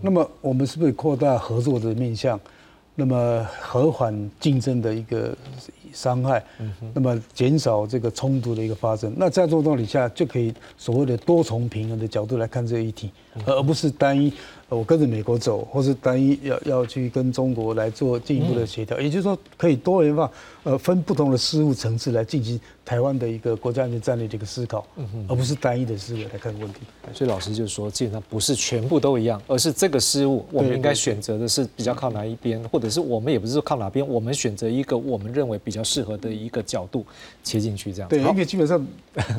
[0.00, 2.40] 那么我们是不是扩大合作的面向？
[3.00, 5.32] 那么和缓竞争的一个
[5.92, 6.44] 伤害，
[6.92, 9.14] 那么减少这个冲突的一个发生。
[9.16, 13.12] 那在这种底下，就可以所谓的多重平衡的角度来看这个议题，
[13.46, 14.32] 而不是单一。
[14.70, 20.30] 我跟着美国走，或是单一要要去跟中国来做进一步的协调，也就是说可以多元化，
[20.62, 24.86] 呃，分不同的事务层次来进行台湾的一个国家安全战略的一个思考，
[25.26, 26.80] 而不是单一的思维来看问题。
[27.14, 37.06] 所以老师就是说，基本上不是全部都一样，而是这个事务我们应该选择的是比较靠哪一边，或者是我们也不是说靠哪边，我们选择一个我们认为比较适合的一个角度
[37.42, 38.08] 切进去这样。
[38.10, 38.86] 对，因为基本上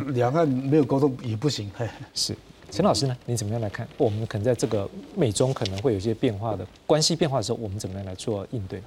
[0.08, 1.70] 两岸没有沟通也不行。
[2.16, 2.36] 是。
[2.72, 3.18] 陈老师呢？
[3.26, 3.88] 你怎么样来看？
[3.98, 8.82] 我们可能在这个美中可能会有一些变化的关系变化的时候，我们怎么样来做应对？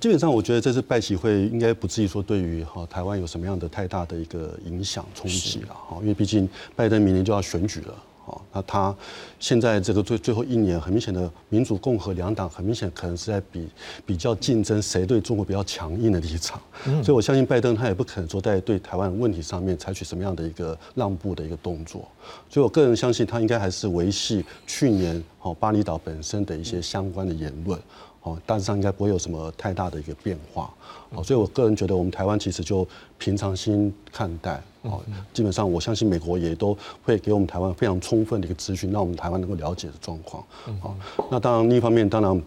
[0.00, 7.94] 基本上，我觉得这次拜习会应该不至于说对于哈台湾有什么样的太大的一个影响冲击了哈，因为毕竟拜登明年就要选举了。
[8.28, 8.94] 哦，那他
[9.40, 13.68] 现在这个最最后一年，很明显的民主共和两党很明显可能是在比
[14.04, 16.60] 比较竞争谁对中国比较强硬的立场，
[17.02, 22.06] 所以我相信拜登他也不可能说在对台湾问题上面采取什么样的一个让步的一个动作，
[22.50, 27.78] 所以我个人相信他应该还是维系去年哦巴厘岛本身的一些相关的言论。
[28.22, 30.72] 哦，大致上应该不会有什么太大的一个变化，
[31.10, 35.00] 哦，所以我个人觉得我们台湾其实就平常心看待，哦，
[35.32, 40.44] 基本上我相信美国也都会给我们台湾非常充分的一个资讯，让我们台湾能够了解的状况，
[40.80, 40.94] 好，
[41.30, 42.42] 那当然另一方面，当然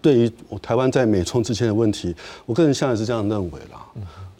[0.00, 2.14] 对于我台湾在美中之间的问题，
[2.46, 3.86] 我个人现在是这样认为啦，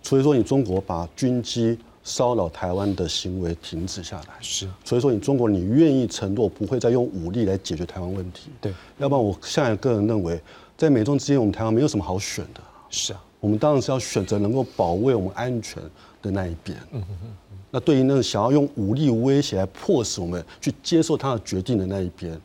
[0.02, 1.78] 除非说你中国把军机。
[2.05, 10.40] 骚扰台湾的行为停止下来，是，所以说你中国你愿意承诺不会再用武力来解决台湾问题，对，要不然我现在个人认为，
[10.76, 15.80] 在美中之间，我们台湾没有什么好选的，是啊，我们当然是要选择能够保卫我们安全
[16.20, 22.36] 的那一边，嗯嗯嗯，那对于那个想要用武力威胁来迫使我们去接受他的决定的那一边，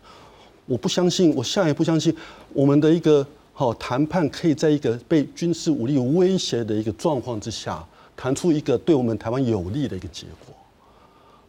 [0.67, 2.15] 我不相信，我现在也不相信
[2.53, 7.83] 我们的一个好谈判可以在一个被军事武力威胁的一个状况之下。
[8.17, 10.53] 谈出一个对我们台湾有利的一个结果，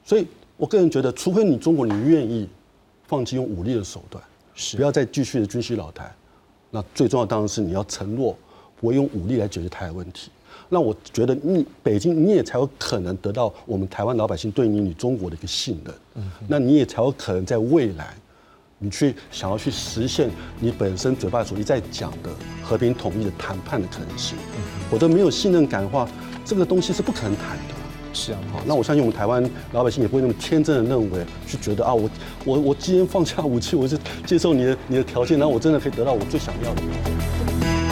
[0.04, 2.46] 所以我个人觉得，除非你中国你愿意
[3.06, 4.22] 放弃用武力的手段，
[4.54, 4.76] 是。
[4.76, 6.14] 不要再继续的军需老台，
[6.70, 8.36] 那最重要当然是你要承诺
[8.78, 10.30] 不会用武力来解决台湾问题。
[10.68, 18.14] 那我觉得你北京你也才有可能得到我们台湾老百姓对你你中国的一个信任，嗯，那你也才有可能在未来
[18.79, 22.31] 你去想要去实现你本身嘴巴所一再讲的
[22.62, 24.37] 和平统一的谈判的可能性。
[24.91, 26.09] 我都没有信任感的话。
[26.45, 27.74] 这个东西是不可能谈的，
[28.14, 32.09] 是啊，好，那我相信我们台湾老百姓也不会那么天真的认为，去觉得啊，我
[32.43, 37.88] 我我今天放下武器，我是接受你的你的条件，然后我真的可以得到我最想要的。